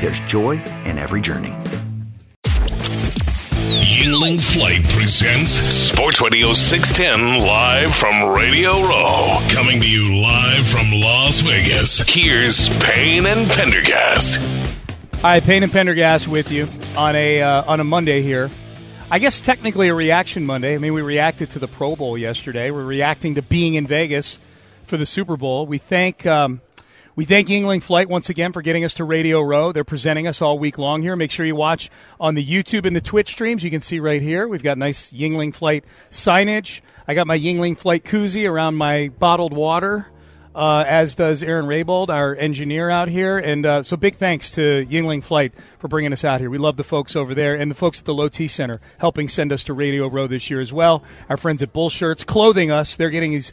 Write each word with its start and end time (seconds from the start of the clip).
there's 0.00 0.20
joy 0.20 0.52
in 0.84 0.98
every 0.98 1.20
journey. 1.20 1.54
Yuengling 3.98 4.40
Flight 4.40 4.88
presents 4.90 5.50
Sports 5.50 6.20
Radio 6.20 6.52
610 6.52 7.46
live 7.46 7.94
from 7.94 8.34
Radio 8.34 8.80
Row. 8.82 9.38
Coming 9.50 9.80
to 9.80 9.88
you 9.88 10.22
live 10.22 10.66
from 10.66 10.90
Las 10.92 11.40
Vegas. 11.40 12.00
Here's 12.08 12.68
Payne 12.78 13.26
and 13.26 13.48
Pendergast. 13.50 14.40
All 14.40 15.22
right, 15.24 15.42
Payne 15.42 15.64
and 15.64 15.72
Pendergast 15.72 16.28
with 16.28 16.52
you 16.52 16.68
on 16.96 17.16
a 17.16 17.42
uh, 17.42 17.64
on 17.66 17.80
a 17.80 17.84
Monday 17.84 18.22
here. 18.22 18.50
I 19.10 19.18
guess 19.18 19.40
technically 19.40 19.88
a 19.88 19.94
reaction 19.94 20.46
Monday. 20.46 20.74
I 20.74 20.78
mean, 20.78 20.94
we 20.94 21.02
reacted 21.02 21.50
to 21.50 21.58
the 21.58 21.66
Pro 21.66 21.96
Bowl 21.96 22.16
yesterday. 22.16 22.70
We're 22.70 22.84
reacting 22.84 23.34
to 23.34 23.42
being 23.42 23.74
in 23.74 23.86
Vegas 23.86 24.38
for 24.84 24.96
the 24.96 25.06
Super 25.06 25.36
Bowl. 25.36 25.66
We 25.66 25.78
thank 25.78 26.24
um, 26.26 26.60
we 27.18 27.24
thank 27.24 27.48
Yuengling 27.48 27.82
Flight 27.82 28.08
once 28.08 28.30
again 28.30 28.52
for 28.52 28.62
getting 28.62 28.84
us 28.84 28.94
to 28.94 29.02
Radio 29.02 29.40
Row. 29.40 29.72
They're 29.72 29.82
presenting 29.82 30.28
us 30.28 30.40
all 30.40 30.56
week 30.56 30.78
long 30.78 31.02
here. 31.02 31.16
Make 31.16 31.32
sure 31.32 31.44
you 31.44 31.56
watch 31.56 31.90
on 32.20 32.36
the 32.36 32.46
YouTube 32.46 32.86
and 32.86 32.94
the 32.94 33.00
Twitch 33.00 33.30
streams. 33.32 33.64
You 33.64 33.72
can 33.72 33.80
see 33.80 33.98
right 33.98 34.22
here. 34.22 34.46
We've 34.46 34.62
got 34.62 34.78
nice 34.78 35.12
Yuengling 35.12 35.52
Flight 35.52 35.84
signage. 36.12 36.80
I 37.08 37.14
got 37.14 37.26
my 37.26 37.36
Yuengling 37.36 37.76
Flight 37.76 38.04
koozie 38.04 38.48
around 38.48 38.76
my 38.76 39.08
bottled 39.18 39.52
water. 39.52 40.06
Uh, 40.54 40.84
as 40.86 41.16
does 41.16 41.42
Aaron 41.42 41.66
Raybold, 41.66 42.08
our 42.08 42.36
engineer 42.36 42.88
out 42.88 43.08
here. 43.08 43.38
And 43.38 43.66
uh, 43.66 43.82
so 43.82 43.96
big 43.96 44.14
thanks 44.14 44.52
to 44.52 44.86
Yuengling 44.86 45.24
Flight 45.24 45.54
for 45.80 45.88
bringing 45.88 46.12
us 46.12 46.24
out 46.24 46.38
here. 46.38 46.50
We 46.50 46.58
love 46.58 46.76
the 46.76 46.84
folks 46.84 47.16
over 47.16 47.34
there 47.34 47.56
and 47.56 47.68
the 47.68 47.76
folks 47.76 47.98
at 47.98 48.04
the 48.04 48.14
Low 48.14 48.28
T 48.28 48.46
Center 48.46 48.80
helping 48.98 49.26
send 49.26 49.52
us 49.52 49.64
to 49.64 49.72
Radio 49.72 50.08
Row 50.08 50.28
this 50.28 50.50
year 50.50 50.60
as 50.60 50.72
well. 50.72 51.02
Our 51.28 51.36
friends 51.36 51.64
at 51.64 51.72
Bull 51.72 51.90
Shirts 51.90 52.22
clothing 52.22 52.70
us. 52.70 52.94
They're 52.94 53.10
getting 53.10 53.32
these 53.32 53.52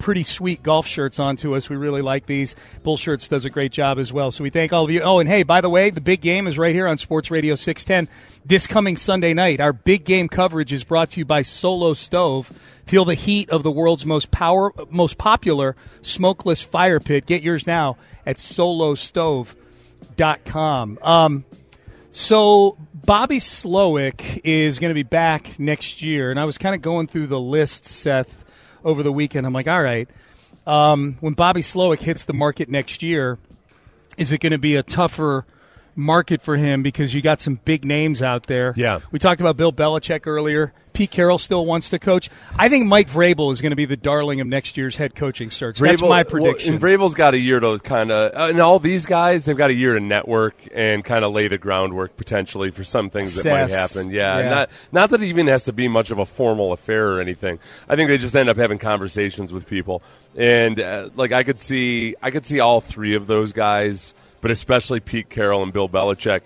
pretty 0.00 0.24
sweet 0.24 0.64
golf 0.64 0.86
shirts 0.86 1.20
onto 1.20 1.54
us. 1.54 1.70
We 1.70 1.76
really 1.76 2.02
like 2.02 2.26
these. 2.26 2.56
Bull 2.82 2.96
Shirts 2.96 3.28
does 3.28 3.44
a 3.44 3.50
great 3.50 3.70
job 3.70 3.98
as 3.98 4.12
well. 4.12 4.32
So 4.32 4.42
we 4.42 4.50
thank 4.50 4.72
all 4.72 4.84
of 4.84 4.90
you. 4.90 5.02
Oh, 5.02 5.20
and 5.20 5.28
hey, 5.28 5.44
by 5.44 5.60
the 5.60 5.68
way, 5.68 5.90
the 5.90 6.00
big 6.00 6.22
game 6.22 6.48
is 6.48 6.58
right 6.58 6.74
here 6.74 6.88
on 6.88 6.96
Sports 6.96 7.30
Radio 7.30 7.54
610 7.54 8.12
this 8.44 8.66
coming 8.66 8.96
Sunday 8.96 9.32
night. 9.34 9.60
Our 9.60 9.72
big 9.72 10.04
game 10.04 10.26
coverage 10.28 10.72
is 10.72 10.82
brought 10.82 11.10
to 11.10 11.20
you 11.20 11.24
by 11.24 11.42
Solo 11.42 11.92
Stove. 11.92 12.48
Feel 12.86 13.04
the 13.04 13.14
heat 13.14 13.48
of 13.50 13.62
the 13.62 13.70
world's 13.70 14.04
most 14.04 14.32
power, 14.32 14.72
most 14.88 15.18
popular 15.18 15.76
smokeless 16.02 16.62
fire 16.62 16.98
pit. 16.98 17.26
Get 17.26 17.42
yours 17.42 17.66
now 17.66 17.98
at 18.26 18.38
solostove.com. 18.38 20.98
Um, 21.02 21.44
so 22.10 22.78
Bobby 22.94 23.38
Slowik 23.38 24.40
is 24.42 24.78
going 24.78 24.90
to 24.90 24.94
be 24.94 25.02
back 25.02 25.60
next 25.60 26.00
year, 26.02 26.30
and 26.30 26.40
I 26.40 26.46
was 26.46 26.56
kind 26.58 26.74
of 26.74 26.82
going 26.82 27.06
through 27.06 27.28
the 27.28 27.38
list, 27.38 27.84
Seth, 27.84 28.44
over 28.84 29.02
the 29.02 29.12
weekend. 29.12 29.46
I'm 29.46 29.52
like, 29.52 29.68
all 29.68 29.82
right, 29.82 30.08
um, 30.66 31.16
when 31.20 31.34
Bobby 31.34 31.62
Slowik 31.62 32.00
hits 32.00 32.24
the 32.24 32.32
market 32.32 32.68
next 32.68 33.02
year, 33.02 33.38
is 34.16 34.32
it 34.32 34.40
going 34.40 34.52
to 34.52 34.58
be 34.58 34.76
a 34.76 34.82
tougher 34.82 35.44
market 36.00 36.40
for 36.42 36.56
him 36.56 36.82
because 36.82 37.14
you 37.14 37.20
got 37.22 37.40
some 37.40 37.60
big 37.64 37.84
names 37.84 38.22
out 38.22 38.44
there? 38.46 38.74
Yeah. 38.76 39.00
We 39.12 39.18
talked 39.18 39.40
about 39.40 39.56
Bill 39.56 39.72
Belichick 39.72 40.26
earlier. 40.26 40.72
Pete 40.92 41.12
Carroll 41.12 41.38
still 41.38 41.64
wants 41.64 41.88
to 41.90 42.00
coach. 42.00 42.28
I 42.58 42.68
think 42.68 42.86
Mike 42.86 43.08
Vrabel 43.08 43.52
is 43.52 43.60
going 43.62 43.70
to 43.70 43.76
be 43.76 43.84
the 43.84 43.96
darling 43.96 44.40
of 44.40 44.48
next 44.48 44.76
year's 44.76 44.96
head 44.96 45.14
coaching 45.14 45.48
search. 45.48 45.78
That's 45.78 46.02
my 46.02 46.24
prediction. 46.24 46.78
Well, 46.78 46.80
Vrabel's 46.82 47.14
got 47.14 47.32
a 47.32 47.38
year 47.38 47.60
to 47.60 47.78
kind 47.78 48.10
of, 48.10 48.34
uh, 48.34 48.46
and 48.50 48.60
all 48.60 48.80
these 48.80 49.06
guys, 49.06 49.44
they've 49.44 49.56
got 49.56 49.70
a 49.70 49.74
year 49.74 49.94
to 49.94 50.00
network 50.00 50.56
and 50.74 51.04
kind 51.04 51.24
of 51.24 51.32
lay 51.32 51.46
the 51.46 51.58
groundwork 51.58 52.16
potentially 52.16 52.70
for 52.72 52.82
some 52.82 53.08
things 53.08 53.40
that 53.40 53.48
might 53.50 53.70
happen. 53.70 54.10
Yeah, 54.10 54.40
Yeah. 54.40 54.50
not 54.50 54.70
not 54.90 55.10
that 55.10 55.22
it 55.22 55.26
even 55.26 55.46
has 55.46 55.64
to 55.66 55.72
be 55.72 55.86
much 55.86 56.10
of 56.10 56.18
a 56.18 56.26
formal 56.26 56.72
affair 56.72 57.12
or 57.12 57.20
anything. 57.20 57.60
I 57.88 57.94
think 57.94 58.08
they 58.08 58.18
just 58.18 58.34
end 58.34 58.48
up 58.48 58.56
having 58.56 58.78
conversations 58.78 59.52
with 59.52 59.68
people, 59.68 60.02
and 60.36 60.80
uh, 60.80 61.10
like 61.14 61.30
I 61.30 61.44
could 61.44 61.60
see, 61.60 62.16
I 62.20 62.32
could 62.32 62.44
see 62.46 62.58
all 62.58 62.80
three 62.80 63.14
of 63.14 63.28
those 63.28 63.52
guys, 63.52 64.12
but 64.40 64.50
especially 64.50 65.00
Pete 65.00 65.28
Carroll 65.30 65.62
and 65.62 65.72
Bill 65.72 65.88
Belichick. 65.88 66.42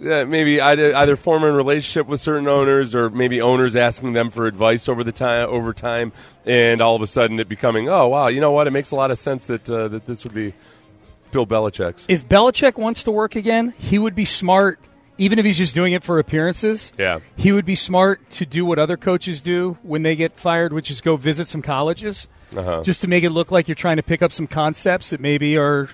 uh, 0.00 0.24
maybe 0.26 0.60
either, 0.60 0.94
either 0.94 1.16
forming 1.16 1.48
a 1.50 1.52
relationship 1.52 2.06
with 2.06 2.20
certain 2.20 2.46
owners 2.48 2.94
or 2.94 3.10
maybe 3.10 3.40
owners 3.40 3.74
asking 3.74 4.12
them 4.12 4.30
for 4.30 4.46
advice 4.46 4.88
over 4.88 5.02
the 5.02 5.10
time 5.12 5.48
over 5.50 5.72
time 5.72 6.12
and 6.46 6.80
all 6.80 6.94
of 6.94 7.02
a 7.02 7.06
sudden 7.06 7.40
it 7.40 7.48
becoming 7.48 7.88
oh 7.88 8.06
wow 8.06 8.28
you 8.28 8.40
know 8.40 8.52
what 8.52 8.66
it 8.68 8.70
makes 8.70 8.92
a 8.92 8.94
lot 8.94 9.10
of 9.10 9.18
sense 9.18 9.48
that 9.48 9.68
uh, 9.68 9.88
that 9.88 10.06
this 10.06 10.22
would 10.24 10.34
be 10.34 10.54
Bill 11.32 11.46
Belichick's 11.46 12.06
if 12.08 12.28
Belichick 12.28 12.78
wants 12.78 13.02
to 13.04 13.10
work 13.10 13.34
again, 13.36 13.74
he 13.76 13.98
would 13.98 14.14
be 14.14 14.24
smart, 14.24 14.78
even 15.18 15.38
if 15.40 15.44
he's 15.44 15.58
just 15.58 15.74
doing 15.74 15.92
it 15.92 16.02
for 16.04 16.18
appearances. 16.20 16.92
Yeah. 16.96 17.18
He 17.36 17.50
would 17.52 17.66
be 17.66 17.74
smart 17.74 18.30
to 18.30 18.46
do 18.46 18.64
what 18.64 18.78
other 18.78 18.96
coaches 18.96 19.42
do 19.42 19.76
when 19.82 20.02
they 20.04 20.14
get 20.16 20.38
fired, 20.38 20.72
which 20.72 20.90
is 20.90 21.00
go 21.02 21.16
visit 21.16 21.46
some 21.48 21.60
colleges, 21.60 22.28
Uh-huh. 22.56 22.82
just 22.82 23.00
to 23.02 23.08
make 23.08 23.24
it 23.24 23.30
look 23.30 23.50
like 23.50 23.66
you're 23.68 23.74
trying 23.74 23.96
to 23.98 24.02
pick 24.02 24.22
up 24.22 24.32
some 24.32 24.46
concepts 24.46 25.10
that 25.10 25.20
maybe 25.20 25.58
are 25.58 25.88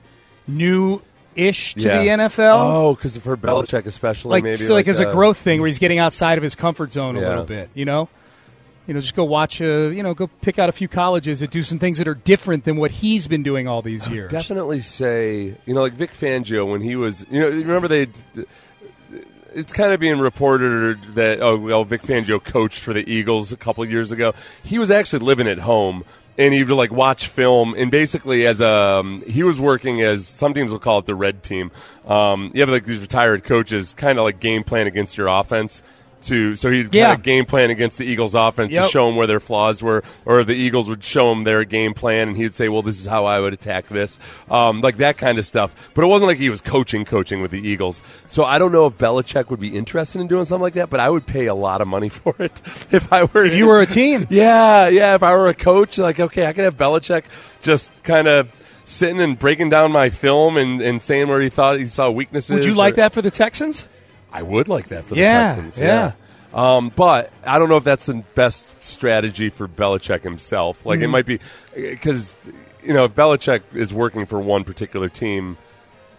new 0.46 1.00
ish 1.34 1.74
to 1.74 1.80
Yeah. 1.82 2.02
the 2.02 2.08
NFL. 2.24 2.54
oh 2.60 2.94
because 2.94 3.16
for 3.18 3.36
Belichick 3.36 3.86
especially 3.86 4.30
like 4.30 4.44
maybe 4.44 4.56
so 4.56 4.72
like, 4.74 4.86
as 4.88 5.00
a 5.00 5.08
uh, 5.08 5.12
growth 5.12 5.38
thing 5.38 5.60
where 5.60 5.66
he's 5.66 5.78
getting 5.80 5.98
outside 5.98 6.38
of 6.38 6.42
his 6.44 6.54
comfort 6.54 6.92
zone 6.92 7.16
a 7.16 7.20
Yeah. 7.20 7.28
little 7.30 7.44
bit, 7.44 7.70
you 7.74 7.84
know? 7.84 8.08
You 8.86 8.92
know, 8.92 9.00
just 9.00 9.16
go 9.16 9.24
watch 9.24 9.62
a, 9.62 9.90
you 9.94 10.02
know, 10.02 10.12
go 10.12 10.28
pick 10.42 10.58
out 10.58 10.68
a 10.68 10.72
few 10.72 10.88
colleges 10.88 11.40
that 11.40 11.50
do 11.50 11.62
some 11.62 11.78
things 11.78 11.96
that 11.98 12.06
are 12.06 12.14
different 12.14 12.64
than 12.64 12.76
what 12.76 12.90
he's 12.90 13.26
been 13.26 13.42
doing 13.42 13.66
all 13.66 13.80
these 13.82 14.06
years. 14.08 14.30
definitely 14.30 14.80
say 14.80 15.56
you 15.64 15.72
know 15.74 15.80
like 15.82 15.94
Vic 15.94 16.12
Fangio 16.12 16.70
when 16.70 16.82
he 16.82 16.94
was 16.94 17.24
you 17.30 17.40
know 17.40 17.48
remember 17.48 17.88
they 17.88 18.06
it's 19.54 19.72
kind 19.72 19.92
of 19.92 20.00
being 20.00 20.18
reported 20.18 21.02
that 21.14 21.40
oh 21.40 21.56
well 21.56 21.84
Vic 21.84 22.02
Fangio 22.02 22.42
coached 22.42 22.80
for 22.80 22.92
the 22.92 23.08
Eagles 23.10 23.52
a 23.52 23.56
couple 23.56 23.84
years 23.86 24.12
ago 24.12 24.34
he 24.62 24.78
was 24.78 24.90
actually 24.90 25.20
living 25.20 25.48
at 25.48 25.60
home 25.60 26.04
and 26.36 26.52
he 26.52 26.62
would 26.62 26.74
like 26.74 26.92
watch 26.92 27.28
film 27.28 27.74
and 27.76 27.90
basically 27.90 28.46
as 28.46 28.60
a 28.60 28.68
um, 28.68 29.22
he 29.26 29.42
was 29.42 29.60
working 29.60 30.02
as 30.02 30.26
some 30.26 30.54
teams 30.54 30.72
will 30.72 30.78
call 30.78 30.98
it 30.98 31.06
the 31.06 31.14
red 31.14 31.42
team. 31.42 31.70
Um, 32.06 32.50
you 32.54 32.60
have 32.60 32.68
like 32.68 32.84
these 32.84 33.00
retired 33.00 33.44
coaches 33.44 33.94
kind 33.94 34.18
of 34.18 34.24
like 34.24 34.40
game 34.40 34.64
plan 34.64 34.86
against 34.86 35.16
your 35.16 35.28
offense 35.28 35.82
to 36.28 36.54
so 36.54 36.70
he'd 36.70 36.94
Yeah. 36.94 37.06
kind 37.08 37.18
of 37.18 37.22
game 37.24 37.44
plan 37.46 37.70
against 37.70 37.98
the 37.98 38.04
Eagles 38.04 38.34
offense 38.34 38.70
Yep. 38.72 38.84
to 38.84 38.90
show 38.90 39.06
them 39.06 39.16
where 39.16 39.26
their 39.26 39.40
flaws 39.40 39.82
were, 39.82 40.02
or 40.24 40.44
the 40.44 40.52
Eagles 40.54 40.88
would 40.88 41.02
show 41.04 41.32
him 41.32 41.44
their 41.44 41.64
game 41.64 41.94
plan, 41.94 42.28
and 42.28 42.36
he'd 42.36 42.54
say, 42.54 42.68
"Well, 42.68 42.82
this 42.82 43.00
is 43.00 43.06
how 43.06 43.24
I 43.24 43.40
would 43.40 43.52
attack 43.52 43.88
this," 43.88 44.18
um, 44.50 44.80
like 44.80 44.96
that 44.98 45.16
kind 45.18 45.38
of 45.38 45.44
stuff. 45.46 45.74
But 45.94 46.04
it 46.04 46.08
wasn't 46.08 46.28
like 46.28 46.38
he 46.38 46.50
was 46.50 46.60
coaching, 46.60 47.04
coaching 47.04 47.42
with 47.42 47.50
the 47.50 47.66
Eagles. 47.66 48.02
So 48.26 48.44
I 48.44 48.58
don't 48.58 48.72
know 48.72 48.86
if 48.86 48.98
Belichick 48.98 49.50
would 49.50 49.60
be 49.60 49.76
interested 49.76 50.20
in 50.20 50.26
doing 50.26 50.44
something 50.44 50.62
like 50.62 50.74
that, 50.74 50.90
but 50.90 51.00
I 51.00 51.10
would 51.10 51.26
pay 51.26 51.46
a 51.46 51.54
lot 51.54 51.80
of 51.80 51.88
money 51.88 52.08
for 52.10 52.34
it 52.38 52.60
if 52.90 53.12
I 53.12 53.24
were. 53.24 53.44
If 53.44 53.54
you 53.54 53.66
were 53.66 53.80
a 53.80 53.86
team. 53.86 54.26
yeah, 54.30 54.88
yeah. 54.88 55.14
If 55.14 55.22
I 55.22 55.32
were 55.32 55.48
a 55.48 55.54
coach, 55.54 55.98
like 55.98 56.20
okay, 56.20 56.46
I 56.46 56.52
could 56.52 56.64
have 56.64 56.76
Belichick 56.76 57.24
just 57.62 58.02
kind 58.04 58.28
of. 58.28 58.48
Sitting 58.86 59.18
and 59.18 59.38
breaking 59.38 59.70
down 59.70 59.92
my 59.92 60.10
film 60.10 60.58
and, 60.58 60.82
and 60.82 61.00
saying 61.00 61.28
where 61.28 61.40
he 61.40 61.48
thought 61.48 61.78
he 61.78 61.86
saw 61.86 62.10
weaknesses. 62.10 62.52
Would 62.52 62.66
you 62.66 62.74
like 62.74 62.92
or- 62.92 62.96
that 62.96 63.14
for 63.14 63.22
the 63.22 63.30
Texans? 63.30 63.88
I 64.34 64.42
would 64.42 64.68
like 64.68 64.88
that 64.88 65.04
for 65.04 65.14
the 65.14 65.20
Yeah, 65.20 65.46
Texans. 65.54 65.78
yeah. 65.78 66.12
Um, 66.52 66.92
but 66.94 67.32
I 67.46 67.58
don't 67.58 67.68
know 67.68 67.76
if 67.78 67.84
that's 67.84 68.06
the 68.06 68.22
best 68.34 68.82
strategy 68.82 69.48
for 69.48 69.66
Belichick 69.66 70.22
himself. 70.22 70.84
Like 70.84 70.98
Mm-hmm. 70.98 71.04
it 71.04 71.08
might 71.08 71.26
be 71.26 71.38
because 71.74 72.36
you 72.82 72.92
know 72.92 73.04
if 73.04 73.14
Belichick 73.14 73.62
is 73.74 73.92
working 73.94 74.26
for 74.26 74.38
one 74.40 74.62
particular 74.64 75.08
team, 75.08 75.56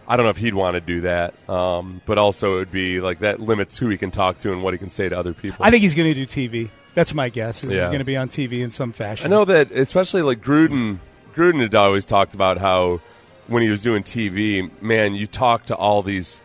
I 0.08 0.18
don't 0.18 0.26
know 0.26 0.30
if 0.32 0.38
he'd 0.38 0.54
want 0.54 0.74
to 0.76 0.82
do 0.82 1.02
that. 1.02 1.34
Um, 1.50 2.02
but 2.06 2.18
also 2.18 2.56
it 2.56 2.58
would 2.60 2.72
be 2.72 3.00
like 3.00 3.20
that 3.20 3.40
limits 3.40 3.78
who 3.78 3.90
he 3.90 3.98
can 3.98 4.12
talk 4.12 4.38
to 4.40 4.52
and 4.52 4.62
what 4.64 4.74
he 4.74 4.78
can 4.78 4.90
say 4.90 5.08
to 5.10 5.18
other 5.18 5.34
people. 5.34 5.64
I 5.66 5.72
think 5.72 5.84
he's 5.84 5.96
going 5.96 6.14
to 6.14 6.26
do 6.26 6.26
TV. 6.26 6.70
That's 6.96 7.14
my 7.14 7.30
guess. 7.30 7.64
Yeah. 7.64 7.70
He's 7.72 7.80
going 7.88 8.00
to 8.00 8.06
be 8.06 8.16
on 8.18 8.30
TV 8.30 8.62
in 8.62 8.72
some 8.72 8.92
fashion. 8.94 9.28
I 9.32 9.36
know 9.36 9.46
that, 9.46 9.72
especially 9.72 10.22
like 10.22 10.42
Gruden. 10.42 11.00
Gruden 11.36 11.60
had 11.62 11.76
always 11.76 12.06
talked 12.06 12.34
about 12.34 12.58
how 12.58 13.02
when 13.48 13.62
he 13.62 13.70
was 13.70 13.84
doing 13.84 14.04
TV, 14.04 14.70
man, 14.82 15.14
you 15.16 15.28
talk 15.28 15.66
to 15.66 15.76
all 15.76 16.02
these, 16.02 16.42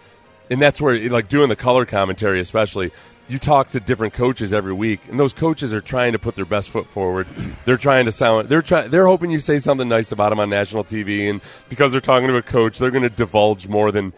and 0.50 0.60
that's 0.60 0.80
where 0.80 1.08
like 1.08 1.28
doing 1.28 1.48
the 1.48 1.56
color 1.56 1.86
commentary, 1.86 2.40
especially. 2.40 2.90
You 3.28 3.38
talk 3.38 3.68
to 3.70 3.78
different 3.78 4.12
coaches 4.14 4.52
every 4.52 4.72
week, 4.72 4.98
and 5.08 5.18
those 5.18 5.32
coaches 5.32 5.72
are 5.72 5.80
trying 5.80 6.14
to 6.14 6.18
put 6.18 6.34
their 6.34 6.44
best 6.44 6.68
foot 6.68 6.86
forward. 6.86 7.26
They're 7.64 7.76
trying 7.76 8.06
to 8.06 8.12
sound. 8.12 8.48
They're 8.48 8.60
trying. 8.60 8.90
They're 8.90 9.06
hoping 9.06 9.30
you 9.30 9.38
say 9.38 9.58
something 9.58 9.88
nice 9.88 10.10
about 10.10 10.30
them 10.30 10.40
on 10.40 10.50
national 10.50 10.82
TV, 10.82 11.30
and 11.30 11.40
because 11.68 11.92
they're 11.92 12.00
talking 12.00 12.26
to 12.26 12.36
a 12.36 12.42
coach, 12.42 12.80
they're 12.80 12.90
going 12.90 13.04
to 13.04 13.08
divulge 13.08 13.68
more 13.68 13.92
than 13.92 14.12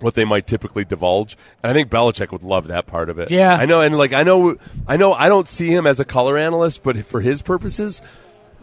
what 0.00 0.14
they 0.14 0.24
might 0.24 0.46
typically 0.46 0.84
divulge. 0.84 1.36
And 1.62 1.70
I 1.70 1.72
think 1.72 1.88
Belichick 1.88 2.32
would 2.32 2.42
love 2.42 2.66
that 2.66 2.86
part 2.86 3.08
of 3.08 3.18
it. 3.18 3.30
Yeah. 3.30 3.54
I 3.54 3.66
know, 3.66 3.80
and 3.80 3.96
like 3.96 4.12
I 4.12 4.24
know, 4.24 4.56
I 4.86 4.96
know, 4.96 5.12
I 5.12 5.28
don't 5.28 5.48
see 5.48 5.68
him 5.68 5.86
as 5.86 6.00
a 6.00 6.04
color 6.04 6.36
analyst, 6.36 6.82
but 6.82 6.96
for 7.04 7.20
his 7.20 7.42
purposes, 7.42 8.02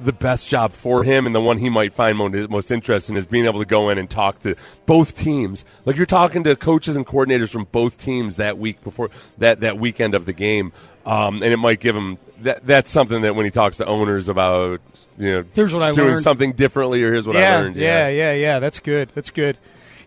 the 0.03 0.13
best 0.13 0.47
job 0.47 0.71
for 0.71 1.03
him 1.03 1.25
and 1.25 1.33
the 1.33 1.41
one 1.41 1.57
he 1.57 1.69
might 1.69 1.93
find 1.93 2.17
mo- 2.17 2.47
most 2.49 2.71
interesting 2.71 3.15
is 3.15 3.25
being 3.25 3.45
able 3.45 3.59
to 3.59 3.65
go 3.65 3.89
in 3.89 3.97
and 3.97 4.09
talk 4.09 4.39
to 4.39 4.55
both 4.85 5.15
teams. 5.15 5.63
Like 5.85 5.95
you're 5.95 6.05
talking 6.05 6.43
to 6.43 6.55
coaches 6.55 6.95
and 6.95 7.05
coordinators 7.05 7.51
from 7.51 7.65
both 7.71 7.97
teams 7.97 8.35
that 8.37 8.57
week 8.57 8.83
before 8.83 9.09
that 9.37 9.61
that 9.61 9.77
weekend 9.79 10.15
of 10.15 10.25
the 10.25 10.33
game, 10.33 10.71
um, 11.05 11.41
and 11.43 11.53
it 11.53 11.57
might 11.57 11.79
give 11.79 11.95
him 11.95 12.17
that. 12.41 12.65
That's 12.65 12.91
something 12.91 13.21
that 13.21 13.35
when 13.35 13.45
he 13.45 13.51
talks 13.51 13.77
to 13.77 13.85
owners 13.85 14.29
about, 14.29 14.81
you 15.17 15.31
know, 15.31 15.43
Here's 15.53 15.73
what 15.73 15.83
I 15.83 15.91
doing 15.91 16.09
learned. 16.09 16.21
something 16.21 16.51
differently, 16.53 17.01
or 17.03 17.11
here's 17.11 17.25
what 17.27 17.35
yeah, 17.35 17.57
I 17.57 17.61
learned. 17.61 17.75
Yeah, 17.75 18.07
yeah, 18.09 18.33
yeah. 18.33 18.59
That's 18.59 18.79
good. 18.79 19.09
That's 19.15 19.31
good. 19.31 19.57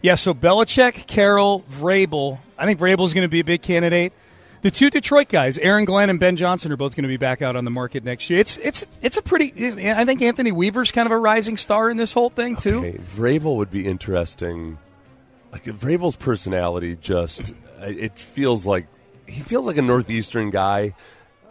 Yeah, 0.03 0.15
so 0.15 0.35
Belichick, 0.35 1.07
Carroll, 1.07 1.65
Vrabel. 1.71 2.39
I 2.59 2.67
think 2.67 2.79
Vrabel 2.79 3.05
is 3.07 3.15
going 3.15 3.25
to 3.25 3.31
be 3.31 3.41
a 3.41 3.45
big 3.45 3.63
candidate. 3.63 4.13
The 4.67 4.73
two 4.73 4.91
Detroit 4.91 5.29
guys, 5.29 5.59
Aaron 5.59 5.85
Glenn 5.85 6.11
and 6.11 6.19
Ben 6.19 6.35
Johnson, 6.35 6.73
are 6.73 6.77
both 6.77 6.97
going 6.97 7.05
to 7.05 7.09
be 7.09 7.17
back 7.17 7.41
out 7.41 7.55
on 7.55 7.65
the 7.65 7.71
market 7.71 8.03
next 8.03 8.29
year. 8.29 8.41
It's 8.41 8.59
it's 8.59 8.85
it's 9.01 9.17
a 9.17 9.23
pretty. 9.23 9.53
I 9.93 10.05
think 10.05 10.21
Anthony 10.23 10.51
Weaver's 10.51 10.91
kind 10.91 11.07
of 11.07 11.13
a 11.13 11.19
rising 11.19 11.57
star 11.57 11.89
in 11.89 11.97
this 11.97 12.13
whole 12.13 12.31
thing 12.31 12.57
too. 12.57 12.79
Okay, 12.79 12.99
Vrabel 12.99 13.59
would 13.59 13.71
be 13.71 13.87
interesting. 13.87 14.77
Like 15.53 15.67
Vrabel's 15.67 16.17
personality, 16.17 16.99
just 17.01 17.55
it 17.81 18.19
feels 18.19 18.67
like 18.67 18.89
he 19.29 19.41
feels 19.41 19.69
like 19.69 19.77
a 19.77 19.83
northeastern 19.83 20.51
guy. 20.51 20.97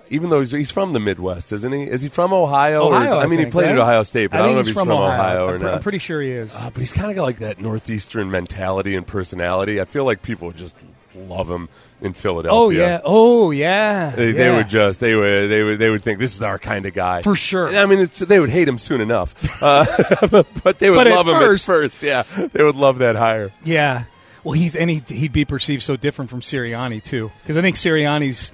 Even 0.09 0.29
though 0.29 0.39
he's, 0.39 0.51
he's 0.51 0.71
from 0.71 0.93
the 0.93 0.99
Midwest, 0.99 1.51
isn't 1.51 1.71
he? 1.71 1.83
Is 1.83 2.01
he 2.01 2.09
from 2.09 2.31
Ohio? 2.33 2.87
or 2.89 3.03
is- 3.03 3.11
Ohio, 3.11 3.19
I 3.19 3.25
mean, 3.27 3.37
think, 3.37 3.47
he 3.47 3.51
played 3.51 3.65
right? 3.67 3.71
at 3.75 3.77
Ohio 3.81 4.03
State, 4.03 4.31
but 4.31 4.37
I, 4.37 4.43
I 4.43 4.45
don't 4.45 4.53
know 4.55 4.59
if 4.59 4.65
he's 4.67 4.75
he's 4.75 4.83
from, 4.83 4.91
Ohio, 4.91 5.45
or 5.47 5.55
I'm, 5.55 5.61
not. 5.61 5.73
I'm 5.75 5.81
pretty 5.81 5.97
sure 5.99 6.21
he 6.21 6.31
is. 6.31 6.55
Uh, 6.55 6.69
but 6.69 6.79
he's 6.79 6.93
kind 6.93 7.09
of 7.09 7.15
got 7.15 7.23
like 7.23 7.39
that 7.39 7.59
northeastern 7.59 8.29
mentality 8.29 8.95
and 8.95 9.05
personality. 9.07 9.81
I 9.81 9.85
feel 9.85 10.05
like 10.05 10.21
people 10.21 10.47
would 10.47 10.57
just 10.57 10.75
love 11.15 11.49
him 11.49 11.69
in 12.01 12.11
Philadelphia. 12.13 12.51
oh 12.53 12.69
yeah. 12.69 13.01
Oh 13.05 13.51
yeah. 13.51 14.09
They, 14.11 14.33
they 14.33 14.51
would 14.51 14.67
just 14.67 14.99
they 14.99 15.15
would 15.15 15.47
they 15.49 15.63
would 15.63 15.79
they 15.79 15.89
would 15.89 16.01
think 16.03 16.19
this 16.19 16.35
is 16.35 16.41
our 16.41 16.59
kind 16.59 16.85
of 16.85 16.93
guy 16.93 17.21
For 17.21 17.35
sure. 17.37 17.69
I 17.69 17.85
mean, 17.85 17.99
it's, 17.99 18.19
they 18.19 18.37
would 18.39 18.49
hate 18.49 18.67
him 18.67 18.77
soon 18.77 18.99
enough, 19.01 19.33
uh, 19.63 19.85
but 20.63 20.77
they 20.79 20.89
would 20.89 20.97
But 20.97 21.07
at 21.07 21.15
love 21.15 21.27
him 21.27 21.35
first- 21.35 21.69
at 21.69 21.73
first. 21.73 22.03
Yeah, 22.03 22.23
they 22.23 22.63
would 22.63 22.75
love 22.75 22.97
that 22.99 23.15
hire. 23.15 23.51
Yeah. 23.63 24.03
Well, 24.43 24.53
he's 24.53 24.75
and 24.75 24.89
he, 24.89 25.01
he'd 25.07 25.31
be 25.33 25.45
perceived 25.45 25.81
so 25.83 25.95
different 25.95 26.29
from 26.29 26.41
Sirianni 26.41 27.01
too, 27.01 27.31
because 27.41 27.57
I 27.57 27.61
think 27.61 27.77
Sirianni's 27.77 28.51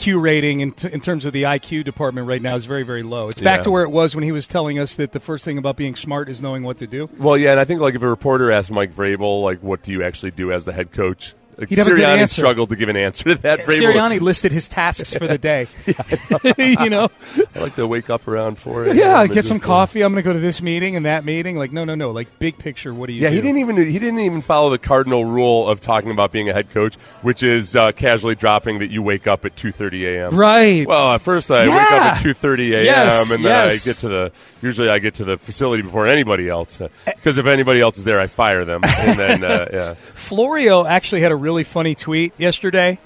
Q 0.00 0.18
rating 0.18 0.60
in, 0.60 0.72
t- 0.72 0.88
in 0.92 1.00
terms 1.00 1.26
of 1.26 1.32
the 1.32 1.42
IQ 1.44 1.84
department 1.84 2.26
right 2.26 2.40
now 2.42 2.56
is 2.56 2.64
very 2.64 2.82
very 2.82 3.02
low. 3.02 3.28
It's 3.28 3.40
back 3.40 3.58
Yeah. 3.58 3.62
to 3.64 3.70
where 3.70 3.82
it 3.82 3.90
was 3.90 4.14
when 4.14 4.24
he 4.24 4.32
was 4.32 4.46
telling 4.46 4.78
us 4.78 4.94
that 4.94 5.12
the 5.12 5.20
first 5.20 5.44
thing 5.44 5.58
about 5.58 5.76
being 5.76 5.94
smart 5.94 6.28
is 6.28 6.40
knowing 6.42 6.62
what 6.62 6.78
to 6.78 6.86
do. 6.86 7.08
Well, 7.18 7.36
yeah, 7.36 7.50
and 7.52 7.60
I 7.60 7.64
think 7.64 7.80
like 7.80 7.94
if 7.94 8.02
a 8.02 8.08
reporter 8.08 8.50
asked 8.50 8.70
Mike 8.70 8.92
Vrabel, 8.94 9.42
like, 9.42 9.60
what 9.62 9.82
do 9.82 9.92
you 9.92 10.02
actually 10.02 10.30
do 10.32 10.50
as 10.52 10.64
the 10.64 10.72
head 10.72 10.90
coach? 10.92 11.34
Like, 11.60 11.68
He'd 11.68 11.76
have 11.78 11.88
a 11.88 11.90
good 11.90 12.00
Sirianni 12.00 12.26
struggled 12.28 12.70
to 12.70 12.76
give 12.76 12.88
an 12.88 12.96
answer 12.96 13.24
to 13.24 13.34
that. 13.42 13.60
Vrabel, 13.60 13.92
Sirianni 13.92 14.20
listed 14.22 14.50
his 14.50 14.66
tasks 14.66 15.14
for 15.14 15.26
the 15.26 15.36
day. 15.50 15.66
you 16.58 16.88
know, 16.88 17.10
I 17.54 17.58
like 17.60 17.74
to 17.74 17.86
wake 17.86 18.08
up 18.08 18.26
around 18.26 18.58
four. 18.58 18.88
yeah, 18.88 19.26
get 19.26 19.44
some 19.44 19.58
uh, 19.58 19.60
coffee. 19.60 20.00
I'm 20.02 20.12
going 20.12 20.22
to 20.24 20.26
go 20.26 20.32
to 20.32 20.38
this 20.38 20.62
meeting 20.62 20.96
and 20.96 21.04
that 21.04 21.26
meeting. 21.26 21.58
Like, 21.58 21.70
no, 21.70 21.84
no, 21.84 21.94
no. 21.94 22.12
Like, 22.12 22.38
big 22.38 22.56
picture. 22.56 22.94
What 22.94 23.08
do 23.08 23.12
you? 23.12 23.20
Yeah, 23.20 23.28
do? 23.28 23.36
he 23.36 23.42
didn't 23.42 23.58
even 23.58 23.76
he 23.76 23.98
didn't 23.98 24.20
even 24.20 24.40
follow 24.40 24.70
the 24.70 24.78
cardinal 24.78 25.26
rule 25.26 25.68
of 25.68 25.80
talking 25.80 26.10
about 26.10 26.32
being 26.32 26.48
a 26.48 26.54
head 26.54 26.70
coach, 26.70 26.94
which 27.20 27.42
is 27.42 27.76
uh, 27.76 27.92
casually 27.92 28.34
dropping 28.34 28.78
that 28.78 28.90
you 28.90 29.02
wake 29.02 29.26
up 29.26 29.44
at 29.44 29.54
two 29.54 29.70
thirty 29.70 30.06
a.m. 30.06 30.34
Right. 30.34 30.86
Well, 30.86 31.12
at 31.12 31.20
first 31.20 31.50
I 31.50 31.68
wake 31.68 31.74
up 31.74 31.90
Yeah. 31.90 32.14
at 32.16 32.22
two 32.22 32.32
thirty 32.32 32.72
a.m. 32.74 32.84
Yes, 32.86 33.30
and 33.30 33.44
then 33.44 33.52
yes. 33.52 33.82
I 33.86 33.90
get 33.90 33.96
to 33.98 34.08
the 34.08 34.32
usually 34.62 34.88
I 34.88 34.98
get 34.98 35.14
to 35.14 35.24
the 35.24 35.36
facility 35.36 35.82
before 35.82 36.06
anybody 36.06 36.48
else 36.48 36.78
because 37.04 37.36
if 37.38 37.46
anybody 37.46 37.80
else 37.80 37.98
is 37.98 38.04
there, 38.04 38.18
I 38.20 38.26
fire 38.28 38.64
them 38.64 38.82
and 38.84 39.18
then 39.18 39.44
uh, 39.44 39.68
yeah. 39.72 39.94
Florio 39.94 40.86
actually 40.86 41.20
had 41.20 41.32
a 41.32 41.36
really 41.50 41.64
funny 41.64 41.96
tweet 41.96 42.32
yesterday 42.38 42.96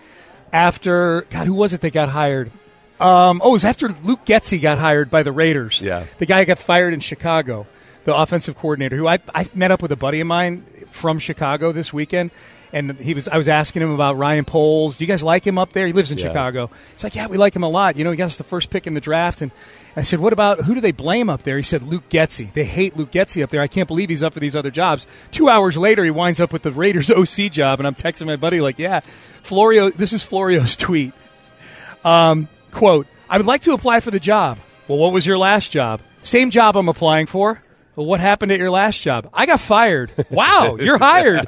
after 0.53 1.23
God, 1.31 1.47
who 1.47 1.55
was 1.55 1.73
it 1.73 1.81
that 1.81 1.95
got 1.95 2.11
hired? 2.11 2.51
Um, 3.01 3.41
oh, 3.43 3.51
it 3.51 3.53
was 3.53 3.65
after 3.65 3.89
Luke 3.89 4.21
Getsy 4.27 4.61
got 4.61 4.77
hired 4.79 5.11
by 5.11 5.23
the 5.23 5.33
Raiders. 5.33 5.81
Yeah. 5.81 6.05
the 6.19 6.27
guy 6.27 6.45
got 6.45 6.59
fired 6.59 6.93
in 6.93 7.01
Chicago, 7.01 7.67
the 8.05 8.15
offensive 8.15 8.55
coordinator. 8.55 8.97
Who 8.97 9.09
I 9.09 9.19
I 9.35 9.49
met 9.55 9.71
up 9.71 9.81
with 9.81 9.93
a 9.93 9.97
buddy 9.97 10.21
of 10.21 10.27
mine 10.27 10.63
from 10.91 11.19
Chicago 11.19 11.73
this 11.73 11.91
weekend, 11.93 12.33
and 12.71 12.99
he 13.01 13.15
was 13.15 13.29
I 13.29 13.39
was 13.39 13.49
asking 13.49 13.81
him 13.81 13.91
about 13.93 14.19
Ryan 14.19 14.45
Poles. 14.45 14.99
Do 14.99 15.05
you 15.05 15.09
guys 15.09 15.23
like 15.25 15.45
him 15.47 15.59
up 15.59 15.73
there? 15.73 15.87
He 15.87 15.95
lives 15.95 16.13
in 16.13 16.19
Yeah. 16.19 16.27
Chicago. 16.29 16.71
It's 16.93 17.03
like 17.03 17.15
yeah, 17.17 17.27
we 17.29 17.39
like 17.39 17.57
him 17.57 17.63
a 17.63 17.69
lot. 17.69 17.97
You 17.97 18.05
know, 18.05 18.11
he 18.11 18.17
got 18.19 18.27
us 18.27 18.37
the 18.37 18.45
first 18.45 18.69
pick 18.71 18.87
in 18.87 18.93
the 18.93 19.01
draft, 19.01 19.41
and 19.41 19.51
I 19.97 20.03
said, 20.03 20.19
what 20.19 20.33
about 20.33 20.61
who 20.65 20.75
do 20.75 20.81
they 20.81 20.93
blame 20.93 21.31
up 21.31 21.45
there? 21.45 21.57
He 21.57 21.63
said 21.63 21.83
Luke 21.83 22.09
Getsy. 22.09 22.53
They 22.53 22.65
hate 22.65 22.97
Luke 22.97 23.13
Getsy 23.13 23.45
up 23.45 23.51
there. 23.51 23.61
I 23.61 23.69
can't 23.69 23.87
believe 23.87 24.09
he's 24.09 24.25
up 24.25 24.33
for 24.33 24.41
these 24.41 24.57
other 24.57 24.71
jobs. 24.71 25.07
Two 25.31 25.49
hours 25.49 25.77
later, 25.77 26.03
he 26.03 26.11
winds 26.11 26.41
up 26.41 26.53
with 26.53 26.63
the 26.63 26.73
Raiders 26.73 27.11
OC 27.13 27.53
job, 27.53 27.79
and 27.79 27.87
I'm 27.87 27.95
texting 27.95 28.27
my 28.27 28.37
buddy 28.37 28.61
like, 28.61 28.79
yeah, 28.79 29.01
Florio. 29.01 29.91
This 29.91 30.13
is 30.13 30.23
Florio's 30.23 30.77
tweet. 30.77 31.13
Um, 32.05 32.49
quote, 32.73 33.07
I 33.29 33.37
would 33.37 33.47
like 33.47 33.63
to 33.63 33.73
apply 33.73 34.01
for 34.01 34.11
the 34.11 34.21
job. 34.21 34.59
Well, 34.89 34.99
what 34.99 35.13
was 35.13 35.27
your 35.27 35.39
last 35.39 35.71
job? 35.71 36.01
Same 36.23 36.51
job 36.51 36.77
I'm 36.77 36.89
applying 36.89 37.27
for. 37.27 37.63
Well, 37.97 38.07
what 38.07 38.19
happened 38.19 38.51
at 38.51 38.59
your 38.59 38.71
last 38.71 39.01
job? 39.01 39.31
I 39.33 39.47
got 39.47 39.61
fired. 39.61 40.11
Wow, 40.31 40.77
you're 40.81 40.99
hired. 40.99 41.47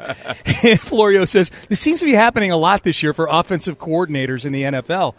and 0.63 0.81
Florio 0.81 1.25
says, 1.25 1.51
this 1.69 1.81
seems 1.81 1.99
to 2.01 2.07
be 2.07 2.13
happening 2.13 2.53
a 2.53 2.57
lot 2.57 2.85
this 2.85 3.03
year 3.03 3.13
for 3.13 3.27
offensive 3.29 3.79
coordinators 3.79 4.47
in 4.47 4.53
the 4.53 4.63
NFL. 4.63 5.15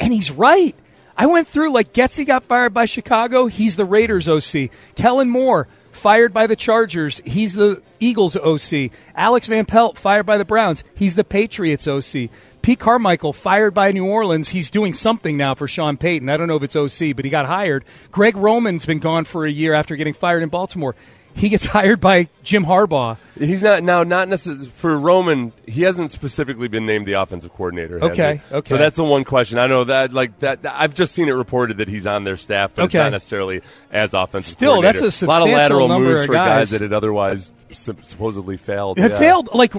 And 0.00 0.12
he's 0.12 0.30
right. 0.32 0.74
I 1.16 1.26
went 1.26 1.48
through, 1.48 1.72
like, 1.72 1.92
Getsy 1.92 2.26
got 2.26 2.44
fired 2.44 2.74
by 2.74 2.84
Chicago. 2.84 3.46
He's 3.46 3.76
the 3.76 3.84
Raiders 3.84 4.28
OC. 4.28 4.70
Kellen 4.96 5.30
Moore, 5.30 5.66
fired 5.90 6.32
by 6.32 6.46
the 6.46 6.56
Chargers. 6.56 7.22
He's 7.24 7.54
the 7.54 7.82
Eagles 7.98 8.36
OC. 8.36 8.90
Alex 9.14 9.46
Van 9.46 9.64
Pelt, 9.64 9.96
fired 9.96 10.26
by 10.26 10.36
the 10.36 10.44
Browns. 10.44 10.84
He's 10.94 11.14
the 11.14 11.24
Patriots 11.24 11.88
OC. 11.88 12.28
Pete 12.60 12.78
Carmichael, 12.78 13.32
fired 13.32 13.72
by 13.72 13.92
New 13.92 14.04
Orleans. 14.06 14.50
He's 14.50 14.70
doing 14.70 14.92
something 14.92 15.36
now 15.36 15.54
for 15.54 15.66
Sean 15.66 15.96
Payton. 15.96 16.28
I 16.28 16.36
don't 16.36 16.48
know 16.48 16.56
if 16.56 16.62
it's 16.62 16.76
OC, 16.76 17.16
but 17.16 17.24
he 17.24 17.30
got 17.30 17.46
hired. 17.46 17.84
Greg 18.10 18.36
Roman's 18.36 18.84
been 18.84 18.98
gone 18.98 19.24
for 19.24 19.46
a 19.46 19.50
year 19.50 19.72
after 19.72 19.96
getting 19.96 20.14
fired 20.14 20.42
in 20.42 20.48
Baltimore. 20.48 20.94
He 21.36 21.50
gets 21.50 21.66
hired 21.76 22.00
by 22.00 22.28
Jim 22.42 22.64
Harbaugh. 22.64 23.18
He's 23.38 23.62
not 23.62 23.82
now 23.82 24.02
not 24.02 24.28
necessarily 24.28 24.66
for 24.66 24.98
Roman. 24.98 25.52
He 25.66 25.82
hasn't 25.82 26.10
specifically 26.10 26.68
been 26.68 26.86
named 26.86 27.06
the 27.06 27.12
offensive 27.12 27.52
coordinator. 27.52 28.02
Okay, 28.02 28.40
okay. 28.50 28.68
So 28.68 28.78
that's 28.78 28.96
the 28.96 29.04
one 29.04 29.24
question. 29.24 29.58
I 29.58 29.66
know 29.66 29.84
that 29.84 30.12
like 30.12 30.38
that. 30.38 30.60
I've 30.64 30.94
just 30.94 31.14
seen 31.14 31.28
it 31.28 31.32
reported 31.32 31.76
that 31.76 31.88
he's 31.88 32.06
on 32.06 32.24
their 32.24 32.38
staff, 32.38 32.74
but 32.74 32.86
it's 32.86 32.94
not 32.94 33.12
necessarily 33.12 33.60
as 33.92 34.14
offensive. 34.14 34.50
Still, 34.50 34.80
that's 34.80 34.98
coordinator. 34.98 35.26
a 35.26 35.28
lot 35.28 35.42
of 35.42 35.48
lateral 35.48 35.88
moves 35.88 36.20
of 36.20 36.26
for 36.26 36.32
guys. 36.32 36.70
that 36.70 36.80
had 36.80 36.94
otherwise 36.94 37.52
sup- 37.70 38.04
supposedly 38.04 38.56
failed. 38.56 38.98
It 38.98 39.10
yeah. 39.10 39.18
failed 39.18 39.50
like 39.52 39.74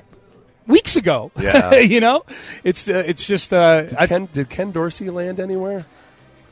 weeks 0.67 0.95
ago. 0.95 1.31
Yeah. 1.39 1.75
you 1.79 1.99
know, 1.99 2.23
it's 2.63 2.87
uh, 2.87 3.03
it's 3.05 3.25
just 3.25 3.51
uh, 3.51 3.85
I, 3.97 4.05
Ken, 4.05 4.29
did 4.31 4.49
Ken 4.49 4.71
Dorsey 4.71 5.09
land 5.09 5.39
anywhere? 5.39 5.85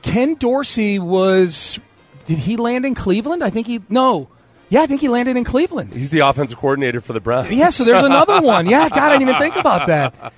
Ken 0.01 0.33
Dorsey 0.35 0.97
was. 0.97 1.79
Did 2.25 2.39
he 2.39 2.57
land 2.57 2.85
in 2.85 2.95
Cleveland? 2.95 3.43
I 3.43 3.51
think 3.51 3.67
he 3.67 3.81
no. 3.87 4.29
Yeah, 4.75 4.81
I 4.81 4.87
think 4.87 4.99
he 4.99 5.07
landed 5.07 5.37
in 5.37 5.45
Cleveland. 5.45 5.93
He's 5.93 6.09
the 6.09 6.19
offensive 6.19 6.57
coordinator 6.57 6.99
for 6.99 7.13
the 7.13 7.21
Browns. 7.21 7.49
Yeah, 7.49 7.69
so 7.69 7.85
there's 7.85 8.03
another 8.03 8.41
one. 8.45 8.65
Yeah, 8.65 8.89
God, 8.89 8.97
I 8.97 9.09
didn't 9.11 9.29
even 9.29 9.35
think 9.41 9.55
about 9.55 9.87
that. 9.87 10.33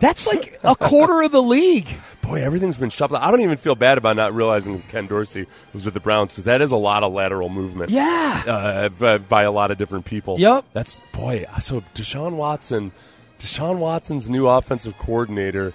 That's 0.00 0.26
like 0.26 0.58
a 0.62 0.76
quarter 0.76 1.22
of 1.22 1.32
the 1.32 1.40
league. 1.40 1.88
Boy, 2.20 2.42
everything's 2.42 2.76
been 2.76 2.90
shuffled. 2.90 3.20
I 3.22 3.30
don't 3.30 3.40
even 3.40 3.56
feel 3.56 3.74
bad 3.74 3.96
about 3.96 4.16
not 4.16 4.34
realizing 4.34 4.82
Ken 4.82 5.06
Dorsey 5.06 5.46
was 5.72 5.86
with 5.86 5.94
the 5.94 6.00
Browns 6.00 6.32
because 6.32 6.44
that 6.44 6.60
is 6.60 6.72
a 6.72 6.76
lot 6.76 7.02
of 7.02 7.12
lateral 7.14 7.48
movement. 7.48 7.90
Yeah. 7.90 8.42
uh, 8.46 8.88
by- 8.90 9.16
by 9.16 9.42
a 9.44 9.50
lot 9.50 9.70
of 9.70 9.78
different 9.78 10.04
people. 10.04 10.38
Yep. 10.38 10.66
That's 10.74 11.00
boy. 11.12 11.46
So 11.60 11.80
Deshaun 11.94 12.32
Watson, 12.32 12.92
Deshaun 13.38 13.78
Watson's 13.78 14.28
new 14.28 14.46
offensive 14.46 14.98
coordinator 14.98 15.72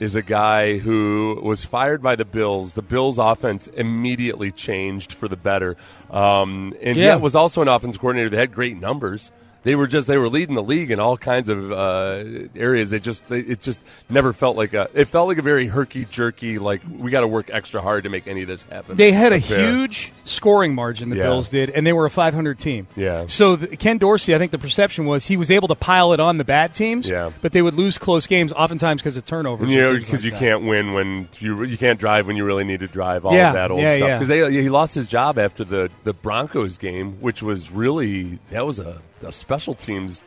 is 0.00 0.14
a 0.16 0.22
guy 0.22 0.78
who 0.78 1.40
was 1.42 1.64
fired 1.64 2.02
by 2.02 2.16
the 2.16 2.24
Bills. 2.24 2.74
The 2.74 2.82
Bills' 2.82 3.18
offense 3.18 3.66
immediately 3.68 4.50
changed 4.50 5.12
for 5.12 5.28
the 5.28 5.36
better, 5.36 5.76
um, 6.10 6.74
and 6.82 6.96
Yeah. 6.96 7.04
yet 7.14 7.20
was 7.20 7.34
also 7.34 7.62
an 7.62 7.68
offensive 7.68 8.00
coordinator 8.00 8.30
that 8.30 8.36
had 8.38 8.52
great 8.52 8.80
numbers. 8.80 9.30
They 9.64 9.74
were 9.74 9.86
just 9.86 10.06
they 10.08 10.16
were 10.16 10.28
leading 10.28 10.54
the 10.54 10.62
league 10.62 10.90
in 10.90 11.00
all 11.00 11.16
kinds 11.16 11.48
of 11.48 11.72
uh, 11.72 12.24
areas. 12.56 12.92
It 12.92 13.02
just 13.02 13.28
they, 13.28 13.40
it 13.40 13.60
just 13.60 13.82
never 14.08 14.32
felt 14.32 14.56
like 14.56 14.72
a 14.74 14.88
it 14.94 15.06
felt 15.06 15.28
like 15.28 15.38
a 15.38 15.42
very 15.42 15.66
herky 15.66 16.04
jerky 16.04 16.58
like 16.58 16.80
we 16.98 17.10
got 17.10 17.20
to 17.22 17.28
work 17.28 17.50
extra 17.52 17.80
hard 17.80 18.04
to 18.04 18.10
make 18.10 18.26
any 18.26 18.42
of 18.42 18.48
this 18.48 18.62
happen. 18.64 18.96
They 18.96 19.12
had 19.12 19.32
a 19.32 19.38
huge 19.38 20.12
scoring 20.24 20.74
margin, 20.74 21.10
the 21.10 21.16
Yeah. 21.16 21.24
Bills 21.24 21.48
did, 21.48 21.70
and 21.70 21.86
they 21.86 21.92
were 21.92 22.06
a 22.06 22.10
500 22.10 22.58
team. 22.58 22.86
Yeah. 22.96 23.26
So 23.26 23.56
the, 23.56 23.76
Ken 23.76 23.98
Dorsey, 23.98 24.34
I 24.34 24.38
think 24.38 24.52
the 24.52 24.58
perception 24.58 25.06
was 25.06 25.26
he 25.26 25.36
was 25.36 25.50
able 25.50 25.68
to 25.68 25.74
pile 25.74 26.12
it 26.12 26.20
on 26.20 26.38
the 26.38 26.44
bad 26.44 26.74
teams, 26.74 27.08
Yeah. 27.08 27.30
but 27.42 27.52
they 27.52 27.62
would 27.62 27.74
lose 27.74 27.98
close 27.98 28.26
games 28.26 28.52
oftentimes 28.52 29.00
because 29.02 29.16
of 29.16 29.24
turnovers. 29.24 29.68
you 29.68 29.78
know, 29.80 29.92
because 29.94 30.12
like 30.12 30.24
you 30.24 30.30
that. 30.30 30.38
can't 30.40 30.64
win 30.64 30.92
when 30.92 31.28
you 31.40 31.64
you 31.64 31.76
can't 31.76 31.98
drive 31.98 32.26
when 32.26 32.36
you 32.36 32.44
really 32.44 32.64
need 32.64 32.80
to 32.80 32.88
drive. 32.88 33.24
All 33.24 33.34
Yeah, 33.34 33.48
of 33.48 33.54
that 33.54 33.70
old 33.70 33.80
yeah, 33.82 33.96
stuff. 33.96 34.08
yeah. 34.08 34.16
Because 34.18 34.28
they 34.28 34.62
he 34.62 34.68
lost 34.68 34.94
his 34.94 35.06
job 35.08 35.38
after 35.38 35.64
the 35.64 35.90
the 36.04 36.12
Broncos 36.12 36.78
game, 36.78 37.20
which 37.20 37.42
was 37.42 37.70
really 37.72 38.38
that 38.50 38.64
was 38.66 38.78
a, 38.78 38.98
a 39.22 39.32
special 39.32 39.74
teams 39.74 40.24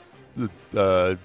uh, 0.75 1.15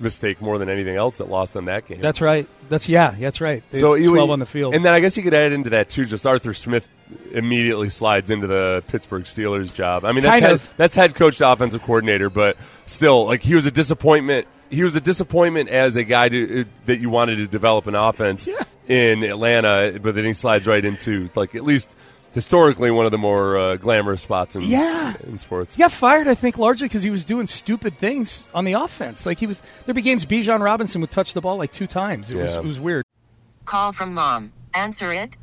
mistake 0.00 0.40
more 0.40 0.58
than 0.58 0.68
anything 0.68 0.96
else 0.96 1.18
that 1.18 1.28
lost 1.28 1.54
them 1.54 1.66
that 1.66 1.86
game. 1.86 2.00
That's 2.00 2.20
right. 2.20 2.46
That's 2.68 2.88
yeah. 2.88 3.12
That's 3.12 3.40
right. 3.40 3.62
They 3.70 3.80
so 3.80 3.94
you- 3.94 4.10
12 4.10 4.30
on 4.30 4.38
the 4.38 4.46
field. 4.46 4.74
and 4.74 4.84
then 4.84 4.92
I 4.92 5.00
guess 5.00 5.16
you 5.16 5.22
could 5.22 5.34
add 5.34 5.52
into 5.52 5.70
that 5.70 5.88
too. 5.88 6.04
Just 6.04 6.26
Arthur 6.26 6.54
Smith 6.54 6.88
immediately 7.32 7.88
slides 7.88 8.30
into 8.30 8.46
the 8.46 8.82
Pittsburgh 8.88 9.24
Steelers 9.24 9.72
job. 9.72 10.04
I 10.04 10.12
mean, 10.12 10.22
that's 10.22 10.40
head, 10.40 10.60
that's 10.76 10.94
head 10.94 11.14
coach 11.14 11.38
to 11.38 11.50
offensive 11.50 11.82
coordinator, 11.82 12.28
but 12.30 12.56
still, 12.84 13.26
like 13.26 13.42
he 13.42 13.54
was 13.54 13.66
a 13.66 13.70
disappointment. 13.70 14.46
He 14.68 14.82
was 14.82 14.96
a 14.96 15.00
disappointment 15.00 15.68
as 15.68 15.94
a 15.94 16.02
guy 16.02 16.28
to, 16.28 16.64
that 16.86 16.98
you 16.98 17.08
wanted 17.08 17.36
to 17.36 17.46
develop 17.46 17.86
an 17.86 17.94
offense 17.94 18.48
in 18.88 19.22
Atlanta, 19.22 19.98
but 20.02 20.16
then 20.16 20.24
he 20.24 20.32
slides 20.32 20.66
right 20.66 20.84
into 20.84 21.30
like 21.36 21.54
at 21.54 21.62
least 21.62 21.96
historically 22.36 22.90
one 22.92 23.06
of 23.06 23.10
the 23.12 23.18
more 23.18 23.56
uh, 23.56 23.76
glamorous 23.76 24.20
spots 24.22 24.54
in 24.54 24.62
Yeah. 24.62 25.14
in 25.26 25.38
sports. 25.38 25.74
He 25.74 25.80
got 25.80 25.90
fired, 25.90 26.28
I 26.28 26.34
think, 26.34 26.58
largely 26.58 26.86
because 26.86 27.02
he 27.02 27.10
was 27.10 27.24
doing 27.24 27.46
stupid 27.48 27.96
things 27.98 28.48
on 28.54 28.64
the 28.64 28.74
offense. 28.74 29.24
Like 29.26 29.38
he 29.40 29.46
was, 29.46 29.62
there'd 29.84 29.96
be 29.96 30.02
games 30.02 30.24
Bijan 30.26 30.60
Robinson 30.62 31.00
would 31.00 31.10
touch 31.10 31.32
the 31.32 31.40
ball 31.40 31.56
like 31.56 31.72
two 31.72 31.86
times. 31.88 32.30
It 32.30 32.36
was 32.36 32.54
it 32.54 32.62
was 32.64 32.78
weird. 32.78 33.04
Call 33.64 33.92
from 33.92 34.12
mom. 34.14 34.52
Answer 34.74 35.12
it. 35.12 35.36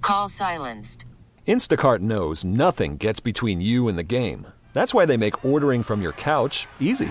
Call 0.00 0.28
silenced. 0.28 1.04
Instacart 1.48 1.98
knows 2.00 2.44
nothing 2.44 2.96
gets 2.96 3.20
between 3.20 3.60
you 3.60 3.88
and 3.88 3.98
the 3.98 4.02
game. 4.04 4.46
That's 4.72 4.94
why 4.94 5.04
they 5.06 5.16
make 5.18 5.44
ordering 5.44 5.82
from 5.82 6.00
your 6.00 6.12
couch 6.12 6.66
easy. 6.80 7.10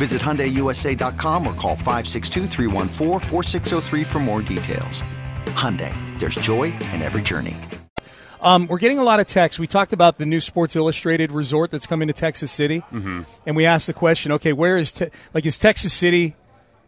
Visit 0.00 0.20
HyundaiUSA.com 0.22 1.46
or 1.46 1.52
call 1.52 1.76
562-314-4603 1.76 4.06
for 4.06 4.18
more 4.18 4.40
details. 4.40 5.02
Hyundai, 5.48 5.92
there's 6.18 6.36
joy 6.36 6.72
in 6.94 7.02
every 7.02 7.20
journey. 7.20 7.54
Um, 8.40 8.66
we're 8.66 8.78
getting 8.78 8.98
a 8.98 9.02
lot 9.02 9.20
of 9.20 9.26
texts. 9.26 9.58
We 9.58 9.66
talked 9.66 9.92
about 9.92 10.16
the 10.16 10.24
new 10.24 10.40
Sports 10.40 10.74
Illustrated 10.74 11.32
resort 11.32 11.70
that's 11.70 11.86
coming 11.86 12.08
to 12.08 12.14
Texas 12.14 12.50
City, 12.50 12.80
mm-hmm. 12.80 13.24
and 13.44 13.54
we 13.54 13.66
asked 13.66 13.88
the 13.88 13.92
question: 13.92 14.32
Okay, 14.32 14.54
where 14.54 14.78
is 14.78 14.90
te- 14.90 15.10
like 15.34 15.44
is 15.44 15.58
Texas 15.58 15.92
City 15.92 16.34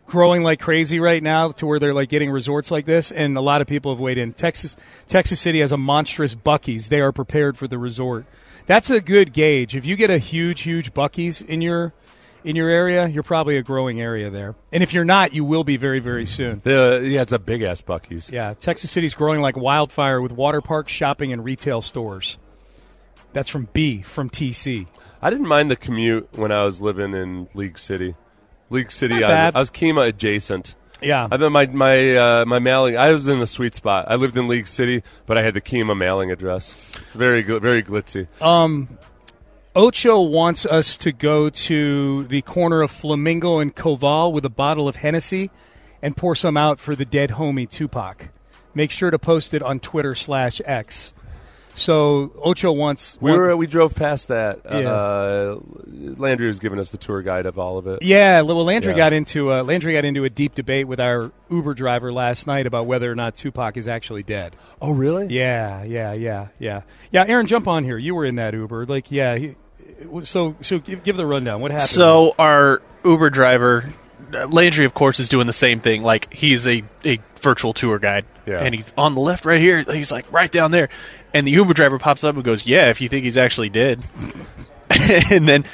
growing 0.06 0.42
like 0.42 0.58
crazy 0.58 0.98
right 0.98 1.22
now 1.22 1.50
to 1.50 1.66
where 1.66 1.78
they're 1.78 1.92
like 1.92 2.08
getting 2.08 2.30
resorts 2.30 2.70
like 2.70 2.86
this? 2.86 3.12
And 3.12 3.36
a 3.36 3.42
lot 3.42 3.60
of 3.60 3.66
people 3.66 3.92
have 3.92 4.00
weighed 4.00 4.16
in. 4.16 4.32
Texas 4.32 4.74
Texas 5.06 5.38
City 5.38 5.60
has 5.60 5.70
a 5.70 5.76
monstrous 5.76 6.34
Buc-ee's. 6.34 6.88
They 6.88 7.02
are 7.02 7.12
prepared 7.12 7.58
for 7.58 7.68
the 7.68 7.76
resort. 7.76 8.24
That's 8.64 8.88
a 8.88 9.02
good 9.02 9.34
gauge. 9.34 9.76
If 9.76 9.84
you 9.84 9.96
get 9.96 10.08
a 10.08 10.16
huge, 10.16 10.62
huge 10.62 10.94
Buc-ee's 10.94 11.42
in 11.42 11.60
your 11.60 11.92
in 12.44 12.56
your 12.56 12.68
area, 12.68 13.06
you're 13.08 13.22
probably 13.22 13.56
a 13.56 13.62
growing 13.62 14.00
area 14.00 14.30
there. 14.30 14.54
And 14.72 14.82
if 14.82 14.92
you're 14.92 15.04
not, 15.04 15.32
you 15.32 15.44
will 15.44 15.64
be 15.64 15.76
very, 15.76 16.00
very 16.00 16.26
soon. 16.26 16.58
The, 16.58 17.00
yeah, 17.04 17.22
it's 17.22 17.32
a 17.32 17.38
big 17.38 17.62
ass 17.62 17.80
Buc-ee's. 17.80 18.30
Yeah, 18.30 18.54
Texas 18.54 18.90
City's 18.90 19.14
growing 19.14 19.40
like 19.40 19.56
wildfire 19.56 20.20
with 20.20 20.32
water 20.32 20.60
parks, 20.60 20.92
shopping, 20.92 21.32
and 21.32 21.44
retail 21.44 21.82
stores. 21.82 22.38
That's 23.32 23.48
from 23.48 23.68
B 23.72 24.02
from 24.02 24.28
TC. 24.28 24.86
I 25.20 25.30
didn't 25.30 25.46
mind 25.46 25.70
the 25.70 25.76
commute 25.76 26.28
when 26.36 26.52
I 26.52 26.64
was 26.64 26.82
living 26.82 27.14
in 27.14 27.48
League 27.54 27.78
City. 27.78 28.14
League 28.70 28.90
City, 28.90 29.22
I 29.22 29.46
was, 29.46 29.54
I 29.54 29.58
was 29.58 29.70
Kemah 29.70 30.08
adjacent. 30.08 30.74
Yeah, 31.00 31.28
I 31.30 31.36
mean, 31.36 31.52
my 31.52 31.66
my 31.66 32.16
uh, 32.16 32.44
my 32.44 32.58
mailing. 32.58 32.96
I 32.96 33.10
was 33.10 33.26
in 33.28 33.40
the 33.40 33.46
sweet 33.46 33.74
spot. 33.74 34.06
I 34.08 34.14
lived 34.16 34.36
in 34.36 34.48
League 34.48 34.66
City, 34.68 35.02
but 35.26 35.36
I 35.36 35.42
had 35.42 35.54
the 35.54 35.60
Kemah 35.60 35.96
mailing 35.96 36.30
address. 36.30 36.96
Very 37.12 37.42
gl- 37.42 37.60
very 37.60 37.82
glitzy. 37.82 38.28
Ocho 39.74 40.20
wants 40.20 40.66
us 40.66 40.98
to 40.98 41.12
go 41.12 41.48
to 41.48 42.24
the 42.24 42.42
corner 42.42 42.82
of 42.82 42.90
Flamingo 42.90 43.58
and 43.58 43.74
Koval 43.74 44.30
with 44.32 44.44
a 44.44 44.50
bottle 44.50 44.86
of 44.86 44.96
Hennessy 44.96 45.50
and 46.02 46.14
pour 46.14 46.34
some 46.34 46.58
out 46.58 46.78
for 46.78 46.94
the 46.94 47.06
dead 47.06 47.30
homie 47.30 47.68
Tupac. 47.70 48.28
Make 48.74 48.90
sure 48.90 49.10
to 49.10 49.18
post 49.18 49.54
it 49.54 49.62
on 49.62 49.80
Twitter 49.80 50.14
slash 50.14 50.60
X. 50.66 51.14
So 51.74 52.32
Ocho 52.44 52.70
wants 52.70 53.16
we 53.18 53.32
were 53.32 53.56
we 53.56 53.66
drove 53.66 53.94
past 53.94 54.28
that. 54.28 54.60
Yeah. 54.66 54.78
Uh, 54.92 55.58
Landry 55.86 56.46
was 56.48 56.58
giving 56.58 56.78
us 56.78 56.90
the 56.90 56.98
tour 56.98 57.22
guide 57.22 57.46
of 57.46 57.58
all 57.58 57.78
of 57.78 57.86
it. 57.86 58.02
Yeah, 58.02 58.42
well, 58.42 58.62
Landry 58.62 58.92
Yeah. 58.92 58.98
got 58.98 59.12
into 59.14 59.50
uh, 59.50 59.62
Landry 59.62 59.94
got 59.94 60.04
into 60.04 60.24
a 60.24 60.28
deep 60.30 60.54
debate 60.54 60.86
with 60.86 61.00
our 61.00 61.32
Uber 61.50 61.72
driver 61.72 62.12
last 62.12 62.46
night 62.46 62.66
about 62.66 62.84
whether 62.84 63.10
or 63.10 63.14
not 63.14 63.36
Tupac 63.36 63.78
is 63.78 63.88
actually 63.88 64.22
dead. 64.22 64.54
Oh, 64.82 64.92
really? 64.92 65.28
Yeah, 65.34 65.82
yeah, 65.84 66.12
yeah, 66.12 66.48
yeah, 66.58 66.82
yeah. 67.10 67.24
Aaron, 67.26 67.46
jump 67.46 67.66
on 67.66 67.84
here. 67.84 67.96
You 67.96 68.14
were 68.14 68.26
in 68.26 68.34
that 68.36 68.52
Uber. 68.52 68.84
Like, 68.84 69.10
yeah. 69.10 69.36
He, 69.36 69.54
so, 70.24 70.56
so 70.60 70.78
give, 70.78 71.02
give 71.04 71.16
the 71.16 71.26
rundown. 71.26 71.60
What 71.60 71.70
happened? 71.70 71.88
So 71.90 72.34
our 72.38 72.82
Uber 73.04 73.30
driver, 73.30 73.88
Landry, 74.48 74.84
of 74.86 74.94
course, 74.94 75.20
is 75.20 75.28
doing 75.28 75.46
the 75.46 75.52
same 75.52 75.80
thing. 75.80 76.02
Like 76.02 76.32
he's 76.32 76.66
a, 76.66 76.82
a 77.04 77.18
virtual 77.40 77.72
tour 77.72 77.98
guide, 77.98 78.24
Yeah. 78.46 78.60
and 78.60 78.74
he's 78.74 78.92
on 78.96 79.14
the 79.14 79.20
left 79.20 79.44
right 79.44 79.60
here. 79.60 79.82
He's 79.82 80.10
like 80.12 80.30
right 80.32 80.50
down 80.50 80.70
there, 80.70 80.88
and 81.34 81.46
the 81.46 81.50
Uber 81.52 81.74
driver 81.74 81.98
pops 81.98 82.24
up 82.24 82.34
and 82.34 82.44
goes, 82.44 82.64
"Yeah, 82.66 82.88
if 82.90 83.00
you 83.00 83.08
think 83.08 83.24
he's 83.24 83.36
actually 83.36 83.68
dead." 83.68 84.04
and 85.30 85.48
then 85.48 85.64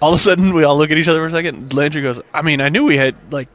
all 0.00 0.12
of 0.12 0.18
a 0.20 0.22
sudden, 0.22 0.52
we 0.54 0.64
all 0.64 0.76
look 0.76 0.90
at 0.90 0.98
each 0.98 1.08
other 1.08 1.20
for 1.20 1.26
a 1.26 1.30
second. 1.30 1.72
Landry 1.72 2.02
goes, 2.02 2.20
"I 2.32 2.42
mean, 2.42 2.60
I 2.60 2.68
knew 2.68 2.84
we 2.84 2.96
had 2.96 3.14
like, 3.32 3.48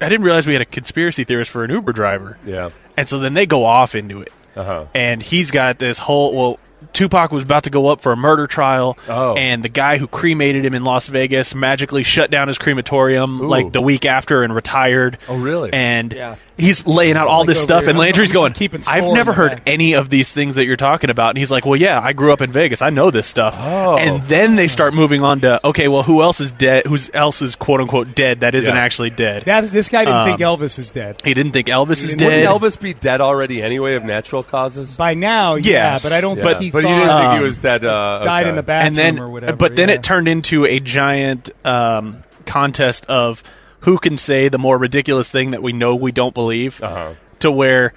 I 0.00 0.08
didn't 0.08 0.24
realize 0.24 0.46
we 0.46 0.54
had 0.54 0.62
a 0.62 0.66
conspiracy 0.66 1.24
theorist 1.24 1.50
for 1.50 1.64
an 1.64 1.70
Uber 1.70 1.92
driver." 1.92 2.38
Yeah. 2.46 2.70
And 2.96 3.08
so 3.08 3.18
then 3.18 3.34
they 3.34 3.46
go 3.46 3.64
off 3.64 3.94
into 3.94 4.22
it. 4.22 4.32
Uh-huh. 4.56 4.86
And 4.94 5.22
he's 5.22 5.50
got 5.50 5.78
this 5.78 5.98
whole 5.98 6.34
well 6.34 6.58
Tupac 6.92 7.30
was 7.32 7.42
about 7.42 7.64
to 7.64 7.70
go 7.70 7.88
up 7.88 8.00
for 8.00 8.12
a 8.12 8.16
murder 8.16 8.46
trial 8.46 8.96
Oh. 9.08 9.34
and 9.34 9.62
the 9.62 9.68
guy 9.68 9.98
who 9.98 10.06
cremated 10.06 10.64
him 10.64 10.74
in 10.74 10.82
Las 10.84 11.06
Vegas 11.08 11.54
magically 11.54 12.02
shut 12.02 12.30
down 12.30 12.48
his 12.48 12.58
crematorium 12.58 13.40
Ooh. 13.40 13.46
like 13.48 13.72
the 13.72 13.82
week 13.82 14.06
after 14.06 14.42
and 14.42 14.54
retired. 14.54 15.18
Oh, 15.28 15.36
really? 15.36 15.72
And 15.72 16.12
Yeah. 16.12 16.36
He's 16.60 16.86
laying 16.86 17.16
out 17.16 17.28
all 17.28 17.40
Like 17.40 17.48
this 17.48 17.62
stuff 17.62 17.82
here. 17.82 17.90
and 17.90 17.98
Landry's 17.98 18.30
I'm 18.30 18.34
going, 18.34 18.52
keeping 18.52 18.82
score 18.82 18.94
I've 18.94 19.12
never 19.12 19.32
heard 19.32 19.50
back." 19.52 19.62
any 19.66 19.94
of 19.94 20.08
these 20.10 20.28
things 20.28 20.56
that 20.56 20.64
you're 20.66 20.76
talking 20.76 21.10
about. 21.10 21.30
And 21.30 21.38
he's 21.38 21.50
like, 21.50 21.64
Well, 21.66 21.76
yeah, 21.76 22.00
I 22.02 22.12
grew 22.12 22.32
up 22.32 22.40
in 22.40 22.52
Vegas. 22.52 22.82
I 22.82 22.90
know 22.90 23.10
this 23.10 23.26
stuff. 23.26 23.56
Oh. 23.58 23.96
And 23.96 24.22
then 24.24 24.56
they 24.56 24.68
start 24.68 24.94
moving 24.94 25.22
on 25.22 25.40
to, 25.40 25.64
okay, 25.66 25.88
well, 25.88 26.02
who 26.02 26.22
else 26.22 26.40
is 26.40 26.52
dead? 26.52 26.86
Who 26.86 26.98
else 27.14 27.42
is 27.42 27.56
quote 27.56 27.80
unquote 27.80 28.14
dead 28.14 28.40
that 28.40 28.54
isn't 28.54 28.74
Yeah. 28.74 28.80
actually 28.80 29.10
dead? 29.10 29.44
That, 29.46 29.64
this 29.70 29.88
guy 29.88 30.04
didn't 30.04 30.20
Um, 30.20 30.28
think 30.28 30.40
Elvis 30.40 30.78
is 30.78 30.90
dead. 30.90 31.16
he 31.24 31.34
didn't 31.34 31.52
think 31.52 31.68
Elvis 31.68 32.04
is 32.04 32.16
dead. 32.16 32.26
Wouldn't 32.46 32.62
Elvis 32.62 32.80
be 32.80 32.94
dead 32.94 33.20
already 33.20 33.62
anyway 33.62 33.94
of 33.94 34.04
natural 34.04 34.42
causes? 34.42 34.96
By 34.96 35.14
now, 35.14 35.54
yeah, 35.56 35.92
Yes. 35.92 36.02
but 36.02 36.12
I 36.12 36.20
don't 36.20 36.36
Yeah. 36.38 36.44
think 36.44 36.58
he 36.58 36.70
but 36.70 36.82
thought 36.82 36.88
you 36.90 36.94
didn't 36.96 37.18
think 37.18 37.32
he 37.32 37.38
Um, 37.38 37.42
was 37.42 37.58
dead. 37.58 37.84
Uh, 37.84 38.20
died 38.24 38.40
okay. 38.42 38.50
in 38.50 38.56
the 38.56 38.62
bathroom 38.62 38.86
and 38.86 38.96
then 38.96 39.18
or 39.18 39.30
whatever. 39.30 39.56
but 39.56 39.76
then 39.76 39.88
yeah. 39.88 39.94
it 39.96 40.02
turned 40.02 40.28
into 40.28 40.64
a 40.66 40.80
giant 40.80 41.50
um, 41.64 42.22
contest 42.46 43.06
of 43.08 43.42
who 43.80 43.98
can 43.98 44.16
say 44.18 44.48
the 44.48 44.58
more 44.58 44.76
ridiculous 44.78 45.28
thing 45.30 45.50
that 45.52 45.62
we 45.62 45.72
know 45.72 45.94
we 45.96 46.12
don't 46.12 46.34
believe, 46.34 46.82
Uh-huh. 46.82 47.14
to 47.40 47.50
where 47.50 47.92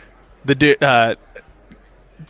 the 0.46 0.78
uh, 0.86 1.16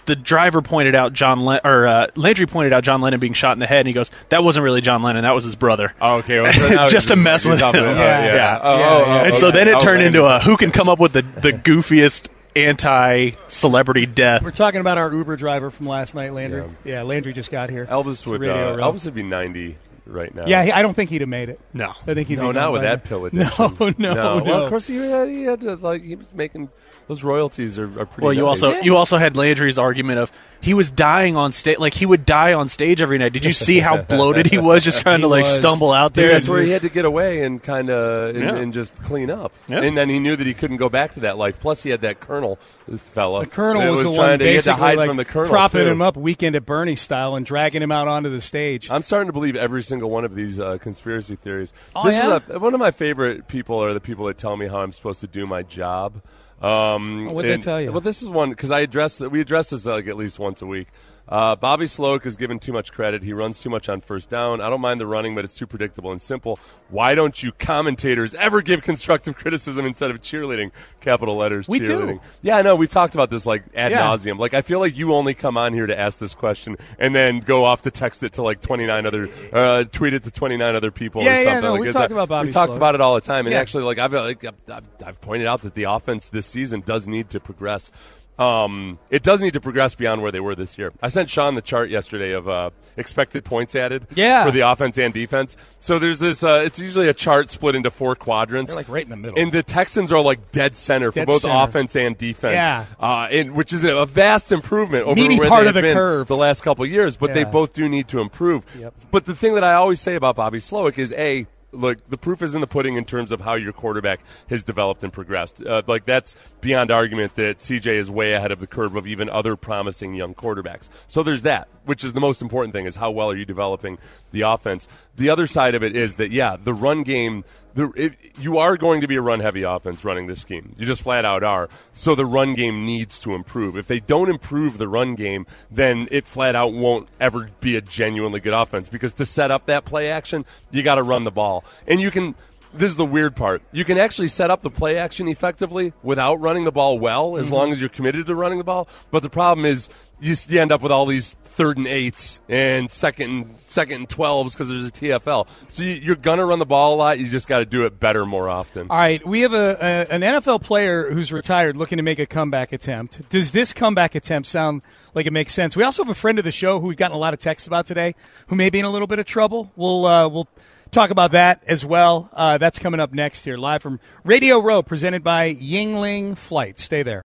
the 0.05 0.15
driver 0.15 0.61
pointed 0.61 0.95
out 0.95 1.13
John 1.13 1.41
Len- 1.41 1.61
or 1.63 1.85
uh, 1.87 2.07
Landry 2.15 2.45
pointed 2.47 2.73
out 2.73 2.83
John 2.83 2.99
Lennon 3.01 3.19
being 3.19 3.33
shot 3.33 3.53
in 3.53 3.59
the 3.59 3.67
head, 3.67 3.79
and 3.79 3.87
he 3.87 3.93
goes, 3.93 4.09
"That 4.29 4.43
wasn't 4.43 4.63
really 4.63 4.81
John 4.81 5.03
Lennon. 5.03 5.23
That 5.23 5.35
was 5.35 5.43
his 5.43 5.55
brother." 5.55 5.93
Oh, 6.01 6.15
okay, 6.17 6.41
well, 6.41 6.51
so 6.53 6.87
just 6.89 7.07
to 7.09 7.15
mess 7.15 7.45
with 7.45 7.61
up 7.61 7.75
him. 7.75 7.83
with- 7.83 7.97
oh, 7.97 7.99
yeah. 8.01 8.33
yeah. 8.35 8.59
Oh, 8.61 8.73
oh, 8.73 9.03
oh, 9.05 9.11
and 9.25 9.37
so 9.37 9.51
then 9.51 9.67
it 9.67 9.79
turned 9.81 9.99
man, 9.99 10.07
into 10.07 10.25
a 10.25 10.39
who 10.39 10.57
can 10.57 10.71
come 10.71 10.89
up 10.89 10.99
with 10.99 11.13
the 11.13 11.21
the 11.21 11.51
goofiest 11.53 12.27
anti-celebrity 12.55 14.05
death. 14.05 14.43
We're 14.43 14.51
talking 14.51 14.79
about 14.81 14.97
our 14.97 15.11
Uber 15.13 15.35
driver 15.37 15.71
from 15.71 15.87
last 15.87 16.15
night, 16.15 16.33
Landry. 16.33 16.63
Yeah, 16.83 17.03
Landry 17.03 17.33
just 17.33 17.51
got 17.51 17.69
here. 17.69 17.85
Elvis 17.85 18.23
to 18.23 18.31
would 18.31 18.41
Radio 18.41 18.73
uh, 18.75 18.91
Elvis 18.91 19.05
would 19.05 19.15
be 19.15 19.23
ninety 19.23 19.77
right 20.05 20.33
now. 20.33 20.45
Yeah, 20.45 20.63
he, 20.63 20.71
I 20.71 20.81
don't 20.81 20.93
think 20.93 21.09
he'd 21.09 21.21
have 21.21 21.29
made 21.29 21.49
it. 21.49 21.59
No. 21.73 21.93
I 22.07 22.13
think 22.13 22.27
he'd 22.27 22.37
no, 22.37 22.51
not 22.51 22.71
with 22.71 22.81
by 22.81 22.87
that 22.95 23.05
now. 23.05 23.09
pill 23.09 23.19
No, 23.33 23.41
addiction. 23.41 23.95
no, 24.03 24.13
no. 24.39 24.43
Well, 24.43 24.63
of 24.63 24.69
course 24.69 24.87
he 24.87 24.95
had, 24.97 25.29
he 25.29 25.43
had 25.43 25.61
to 25.61 25.75
like 25.75 26.03
he 26.03 26.15
was 26.15 26.31
making 26.33 26.69
those 27.07 27.23
royalties 27.23 27.77
are, 27.77 27.85
are 27.99 28.05
pretty. 28.05 28.23
Well, 28.23 28.33
you 28.33 28.43
nice. 28.45 28.63
also 28.63 28.79
you 28.81 28.95
also 28.95 29.17
had 29.17 29.35
Landry's 29.35 29.77
argument 29.77 30.19
of 30.19 30.31
he 30.61 30.73
was 30.73 30.89
dying 30.89 31.35
on 31.35 31.51
stage, 31.51 31.77
like 31.77 31.93
he 31.93 32.05
would 32.05 32.25
die 32.25 32.53
on 32.53 32.69
stage 32.69 33.01
every 33.01 33.17
night. 33.17 33.33
Did 33.33 33.43
you 33.43 33.51
see 33.51 33.79
how 33.81 33.97
bloated 34.01 34.45
he 34.47 34.57
was, 34.57 34.83
just 34.85 35.01
trying 35.01 35.17
He 35.17 35.23
to 35.23 35.27
like 35.27 35.43
was. 35.43 35.55
stumble 35.57 35.91
out 35.91 36.13
Dude, 36.13 36.23
there? 36.23 36.31
that's 36.33 36.47
where 36.47 36.61
he 36.61 36.69
had 36.69 36.83
to 36.83 36.89
get 36.89 37.03
away 37.03 37.43
and 37.43 37.61
kind 37.61 37.89
of 37.89 38.33
and, 38.35 38.43
Yeah. 38.43 38.55
and 38.55 38.73
just 38.73 39.03
clean 39.03 39.29
up. 39.29 39.51
Yeah. 39.67 39.81
And 39.81 39.97
then 39.97 40.07
he 40.07 40.19
knew 40.19 40.37
that 40.37 40.47
he 40.47 40.53
couldn't 40.53 40.77
go 40.77 40.87
back 40.87 41.13
to 41.15 41.19
that 41.21 41.37
life. 41.37 41.59
Plus, 41.59 41.83
he 41.83 41.89
had 41.89 41.99
that 42.01 42.21
colonel 42.21 42.55
fella. 42.97 43.43
The 43.43 43.49
colonel 43.49 43.81
that 43.81 43.91
was, 43.91 44.03
the 44.03 44.13
trying 44.13 44.17
one 44.17 44.39
to, 44.39 44.45
he 44.45 44.53
had 44.55 44.63
to 44.63 44.69
basically 44.69 44.79
hide 44.79 44.97
like 44.97 45.07
from 45.09 45.17
the 45.17 45.25
colonel 45.25 45.49
propping 45.49 45.81
too. 45.81 45.87
him 45.89 46.01
up 46.01 46.15
weekend 46.15 46.55
at 46.55 46.65
Bernie 46.65 46.95
style 46.95 47.35
and 47.35 47.45
dragging 47.45 47.81
him 47.81 47.91
out 47.91 48.07
onto 48.07 48.29
the 48.29 48.39
stage. 48.41 48.89
I'm 48.89 49.01
starting 49.01 49.27
to 49.27 49.33
believe 49.33 49.57
every 49.57 49.83
single 49.93 50.09
one 50.09 50.25
of 50.25 50.33
these 50.33 50.59
uh, 50.59 50.77
conspiracy 50.79 51.35
theories. 51.35 51.71
Oh, 51.95 52.05
this 52.05 52.15
yeah? 52.15 52.37
is 52.37 52.49
a, 52.49 52.59
one 52.59 52.73
of 52.73 52.79
my 52.79 52.89
favorite 52.91 53.47
people 53.47 53.83
are 53.83 53.93
the 53.93 53.99
people 54.01 54.25
that 54.25 54.37
tell 54.39 54.57
me 54.57 54.67
how 54.67 54.81
I'm 54.81 54.91
supposed 54.91 55.21
to 55.21 55.27
do 55.27 55.45
my 55.45 55.61
job. 55.61 56.21
Um, 56.61 57.27
Oh, 57.29 57.35
what'd 57.35 57.51
they 57.51 57.63
tell 57.63 57.79
you? 57.79 57.91
Well, 57.91 58.01
this 58.01 58.23
is 58.23 58.29
one 58.29 58.49
because 58.49 58.71
I 58.71 58.79
address 58.79 59.19
that 59.19 59.29
we 59.29 59.39
address 59.39 59.69
this 59.69 59.85
like 59.85 60.07
at 60.07 60.17
least 60.17 60.39
once 60.39 60.61
a 60.61 60.65
week. 60.65 60.87
Uh, 61.27 61.55
Bobby 61.55 61.85
Slowik 61.85 62.25
is 62.25 62.35
given 62.35 62.59
too 62.59 62.73
much 62.73 62.91
credit. 62.91 63.23
He 63.23 63.31
runs 63.31 63.61
too 63.61 63.69
much 63.69 63.87
on 63.87 64.01
first 64.01 64.29
down. 64.29 64.59
I 64.59 64.69
don't 64.69 64.81
mind 64.81 64.99
the 64.99 65.07
running, 65.07 65.35
but 65.35 65.45
it's 65.45 65.55
too 65.55 65.65
predictable 65.65 66.11
and 66.11 66.21
simple. 66.21 66.59
Why 66.89 67.15
don't 67.15 67.41
you 67.41 67.53
commentators 67.53 68.35
ever 68.35 68.61
give 68.61 68.81
constructive 68.83 69.35
criticism 69.37 69.85
instead 69.85 70.11
of 70.11 70.21
cheerleading? 70.21 70.71
Capital 70.99 71.35
letters. 71.37 71.67
We 71.69 71.79
do. 71.79 72.19
Yeah, 72.41 72.57
I 72.57 72.61
know. 72.61 72.75
We've 72.75 72.89
talked 72.89 73.13
about 73.13 73.29
this 73.29 73.45
like 73.45 73.63
ad 73.73 73.91
Yeah. 73.91 74.01
nauseum. 74.03 74.37
Like 74.37 74.53
I 74.53 74.61
feel 74.61 74.79
like 74.79 74.97
you 74.97 75.13
only 75.13 75.33
come 75.33 75.57
on 75.57 75.73
here 75.73 75.87
to 75.87 75.97
ask 75.97 76.19
this 76.19 76.35
question 76.35 76.75
and 76.99 77.15
then 77.15 77.39
go 77.39 77.63
off 77.63 77.83
to 77.83 77.91
text 77.91 78.21
it 78.23 78.33
to 78.33 78.43
like 78.43 78.59
29 78.59 79.05
other, 79.05 79.29
uh, 79.53 79.85
tweet 79.85 80.13
it 80.13 80.23
to 80.23 80.31
29 80.31 80.75
other 80.75 80.91
people 80.91 81.23
Yeah, 81.23 81.37
or 81.39 81.41
yeah, 81.43 81.59
no, 81.61 81.71
like, 81.73 81.81
we 81.81 81.91
talked 81.91 82.11
about 82.11 82.27
Bobby 82.27 82.47
We 82.47 82.53
talked 82.53 82.75
about 82.75 82.95
it 82.95 83.01
all 83.01 83.15
the 83.15 83.21
time, 83.21 83.45
and 83.45 83.53
Yeah. 83.53 83.59
actually, 83.61 83.85
like 83.85 83.97
I've, 83.97 84.13
like 84.13 84.43
I've, 84.45 84.83
I've 85.05 85.21
pointed 85.21 85.47
out 85.47 85.61
that 85.61 85.73
the 85.73 85.83
offense 85.85 86.27
this 86.27 86.45
season 86.45 86.81
does 86.85 87.07
need 87.07 87.29
to 87.29 87.39
progress. 87.39 87.91
Um, 88.39 88.97
it 89.11 89.21
does 89.21 89.41
need 89.41 89.53
to 89.53 89.61
progress 89.61 89.93
beyond 89.93 90.23
where 90.23 90.31
they 90.31 90.39
were 90.39 90.55
this 90.55 90.77
year. 90.77 90.91
I 91.03 91.09
sent 91.09 91.29
Sean 91.29 91.53
the 91.53 91.61
chart 91.61 91.89
yesterday 91.91 92.31
of 92.31 92.49
uh, 92.49 92.71
expected 92.97 93.45
points 93.45 93.75
added 93.75 94.07
Yeah. 94.15 94.43
for 94.43 94.51
the 94.51 94.61
offense 94.61 94.97
and 94.97 95.13
defense. 95.13 95.55
So 95.79 95.99
there's 95.99 96.17
this. 96.19 96.43
Uh, 96.43 96.63
it's 96.65 96.79
usually 96.79 97.07
a 97.09 97.13
chart 97.13 97.49
split 97.49 97.75
into 97.75 97.91
four 97.91 98.15
quadrants. 98.15 98.71
They're 98.73 98.81
like 98.83 98.89
right 98.89 99.03
in 99.03 99.09
the 99.11 99.17
middle. 99.17 99.37
And 99.37 99.51
the 99.51 99.61
Texans 99.61 100.11
are 100.11 100.19
like 100.21 100.51
dead 100.51 100.75
center 100.75 101.11
for 101.11 101.25
both 101.27 101.43
center. 101.43 101.63
offense 101.63 101.95
and 101.95 102.17
defense. 102.17 102.53
Yeah. 102.55 102.85
Uh, 102.99 103.27
and, 103.29 103.51
which 103.53 103.71
is 103.71 103.85
a 103.85 104.05
vast 104.07 104.51
improvement 104.51 105.03
over 105.05 105.15
Meaty 105.15 105.37
where 105.37 105.49
part 105.49 105.67
of 105.67 105.75
the 105.75 105.81
been 105.81 105.95
curve. 105.95 106.27
the 106.27 106.37
last 106.37 106.61
couple 106.63 106.83
of 106.85 106.89
years. 106.91 107.17
But 107.17 107.33
they 107.33 107.43
both 107.43 107.73
do 107.73 107.87
need 107.87 108.07
to 108.09 108.19
improve. 108.19 108.63
Yep. 108.79 108.93
But 109.11 109.25
the 109.25 109.35
thing 109.35 109.53
that 109.55 109.63
I 109.63 109.75
always 109.75 110.01
say 110.01 110.15
about 110.15 110.35
Bobby 110.35 110.57
Slowik 110.57 110.97
is 110.97 111.11
a 111.13 111.45
look, 111.73 112.09
the 112.09 112.17
proof 112.17 112.41
is 112.41 112.55
in 112.55 112.61
the 112.61 112.67
pudding 112.67 112.95
in 112.95 113.05
terms 113.05 113.31
of 113.31 113.41
how 113.41 113.55
your 113.55 113.73
quarterback 113.73 114.21
has 114.49 114.63
developed 114.63 115.03
and 115.03 115.11
progressed. 115.11 115.65
Uh, 115.65 115.81
like 115.87 116.05
that's 116.05 116.35
beyond 116.61 116.91
argument 116.91 117.35
that 117.35 117.57
CJ 117.57 117.87
is 117.87 118.09
way 118.09 118.33
ahead 118.33 118.51
of 118.51 118.59
the 118.59 118.67
curve 118.67 118.95
of 118.95 119.07
even 119.07 119.29
other 119.29 119.55
promising 119.55 120.13
young 120.13 120.33
quarterbacks. 120.33 120.89
So 121.07 121.23
there's 121.23 121.43
that, 121.43 121.67
which 121.85 122.03
is 122.03 122.13
the 122.13 122.21
most 122.21 122.41
important 122.41 122.73
thing: 122.73 122.85
is 122.85 122.95
how 122.95 123.11
well 123.11 123.29
are 123.29 123.35
you 123.35 123.45
developing 123.45 123.97
the 124.31 124.41
offense. 124.41 124.87
The 125.15 125.29
other 125.29 125.47
side 125.47 125.75
of 125.75 125.83
it 125.83 125.95
is 125.95 126.15
that 126.15 126.31
yeah, 126.31 126.55
the 126.61 126.73
run 126.73 127.03
game. 127.03 127.43
The, 127.75 127.91
it, 127.95 128.13
you 128.37 128.57
are 128.59 128.77
going 128.77 129.01
to 129.01 129.07
be 129.07 129.15
a 129.15 129.21
run 129.21 129.39
heavy 129.39 129.63
offense 129.63 130.05
running 130.05 130.27
this 130.27 130.41
scheme. 130.41 130.75
You 130.77 130.85
just 130.85 131.01
flat 131.01 131.25
out 131.25 131.43
are. 131.43 131.69
So 131.93 132.13
the 132.13 132.25
run 132.25 132.53
game 132.53 132.85
needs 132.85 133.19
to 133.21 133.33
improve. 133.33 133.75
If 133.77 133.87
they 133.87 133.99
don't 133.99 134.29
improve 134.29 134.77
the 134.77 134.87
run 134.87 135.15
game, 135.15 135.47
then 135.71 136.07
it 136.11 136.27
flat 136.27 136.55
out 136.55 136.73
won't 136.73 137.07
ever 137.19 137.49
be 137.61 137.75
a 137.75 137.81
genuinely 137.81 138.39
good 138.39 138.53
offense 138.53 138.89
because 138.89 139.13
to 139.15 139.25
set 139.25 139.49
up 139.49 139.65
that 139.65 139.85
play 139.85 140.09
action, 140.09 140.45
you 140.71 140.83
got 140.83 140.95
to 140.95 141.03
run 141.03 141.23
the 141.23 141.31
ball. 141.31 141.63
And 141.87 141.99
you 141.99 142.11
can 142.11 142.35
this 142.73 142.91
is 142.91 142.97
the 142.97 143.05
weird 143.05 143.35
part. 143.35 143.61
You 143.71 143.85
can 143.85 143.97
actually 143.97 144.27
set 144.27 144.49
up 144.49 144.61
the 144.61 144.69
play 144.69 144.97
action 144.97 145.27
effectively 145.27 145.93
without 146.01 146.35
running 146.41 146.63
the 146.63 146.71
ball 146.71 146.99
well, 146.99 147.37
as 147.37 147.51
long 147.51 147.71
as 147.71 147.79
you're 147.79 147.89
committed 147.89 148.25
to 148.25 148.35
running 148.35 148.57
the 148.57 148.63
ball. 148.63 148.87
But 149.11 149.23
the 149.23 149.29
problem 149.29 149.65
is, 149.65 149.89
you, 150.19 150.35
you 150.47 150.61
end 150.61 150.71
up 150.71 150.81
with 150.81 150.91
all 150.91 151.05
these 151.05 151.33
third 151.43 151.77
and 151.77 151.85
eights 151.85 152.39
and 152.47 152.89
second 152.89 153.29
and 153.29 153.49
second 153.57 153.97
and 153.97 154.09
twelves 154.09 154.53
because 154.53 154.69
there's 154.69 154.87
a 154.87 154.91
TFL. 154.91 155.47
So 155.67 155.83
you, 155.83 155.93
you're 155.93 156.15
gonna 156.15 156.45
run 156.45 156.59
the 156.59 156.65
ball 156.65 156.95
a 156.95 156.97
lot. 156.97 157.19
You 157.19 157.27
just 157.27 157.47
got 157.47 157.59
to 157.59 157.65
do 157.65 157.85
it 157.85 157.99
better 157.99 158.25
more 158.25 158.49
often. 158.49 158.87
All 158.89 158.97
right, 158.97 159.25
we 159.25 159.41
have 159.41 159.53
a, 159.53 159.77
a 159.81 160.13
an 160.13 160.21
NFL 160.21 160.61
player 160.63 161.11
who's 161.11 161.31
retired 161.31 161.75
looking 161.75 161.97
to 161.97 162.03
make 162.03 162.19
a 162.19 162.25
comeback 162.25 162.71
attempt. 162.71 163.27
Does 163.29 163.51
this 163.51 163.73
comeback 163.73 164.15
attempt 164.15 164.47
sound 164.47 164.81
like 165.13 165.25
it 165.25 165.33
makes 165.33 165.53
sense? 165.53 165.75
We 165.75 165.83
also 165.83 166.03
have 166.03 166.09
a 166.09 166.15
friend 166.15 166.39
of 166.39 166.45
the 166.45 166.51
show 166.51 166.79
who 166.79 166.87
we've 166.87 166.97
gotten 166.97 167.15
a 167.15 167.19
lot 167.19 167.33
of 167.33 167.39
texts 167.39 167.67
about 167.67 167.85
today, 167.85 168.15
who 168.47 168.55
may 168.55 168.69
be 168.69 168.79
in 168.79 168.85
a 168.85 168.89
little 168.89 169.07
bit 169.07 169.19
of 169.19 169.25
trouble. 169.25 169.71
We'll 169.75 170.05
uh, 170.05 170.27
we'll 170.29 170.47
talk 170.93 171.09
about 171.09 171.31
that 171.31 171.63
as 171.67 171.83
well. 171.83 172.29
Uh, 172.31 172.57
that's 172.57 172.79
coming 172.79 172.99
up 172.99 173.11
next 173.11 173.43
here, 173.43 173.57
live 173.57 173.81
from 173.81 173.99
Radio 174.23 174.59
Row, 174.59 174.81
presented 174.81 175.23
by 175.23 175.55
Yuengling 175.55 176.37
Flight. 176.37 176.79
Stay 176.79 177.03
there. 177.03 177.23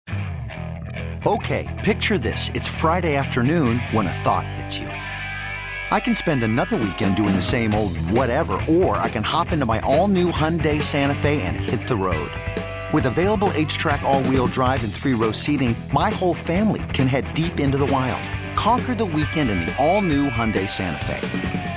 Okay, 1.26 1.82
picture 1.84 2.18
this. 2.18 2.50
It's 2.54 2.68
Friday 2.68 3.16
afternoon 3.16 3.80
when 3.92 4.08
a 4.08 4.14
thought 4.14 4.48
hits 4.48 4.80
you. 4.80 4.88
I 4.88 6.00
can 6.00 6.16
spend 6.16 6.44
another 6.44 6.78
weekend 6.78 7.16
doing 7.16 7.36
the 7.36 7.42
same 7.42 7.74
old 7.74 7.96
whatever, 8.12 8.60
or 8.70 8.98
I 8.98 9.10
can 9.10 9.24
hop 9.24 9.52
into 9.52 9.66
my 9.66 9.80
all 9.82 10.08
new 10.08 10.32
Hyundai 10.32 10.82
Santa 10.82 11.16
Fe 11.16 11.42
and 11.42 11.56
hit 11.56 11.88
the 11.88 11.96
road. 11.96 12.32
With 12.94 13.06
available 13.06 13.50
HTRAC, 13.50 14.02
all 14.04 14.24
wheel 14.24 14.48
drive, 14.48 14.84
and 14.84 14.94
three 14.94 15.14
row 15.14 15.32
seating, 15.32 15.76
my 15.92 16.10
whole 16.10 16.34
family 16.34 16.84
can 16.94 17.08
head 17.08 17.34
deep 17.34 17.60
into 17.60 17.78
the 17.78 17.86
wild. 17.86 18.22
Conquer 18.58 18.96
the 18.96 19.06
weekend 19.06 19.50
in 19.50 19.60
the 19.60 19.76
all 19.78 20.02
new 20.02 20.30
Hyundai 20.30 20.70
Santa 20.70 21.04
Fe. 21.06 21.77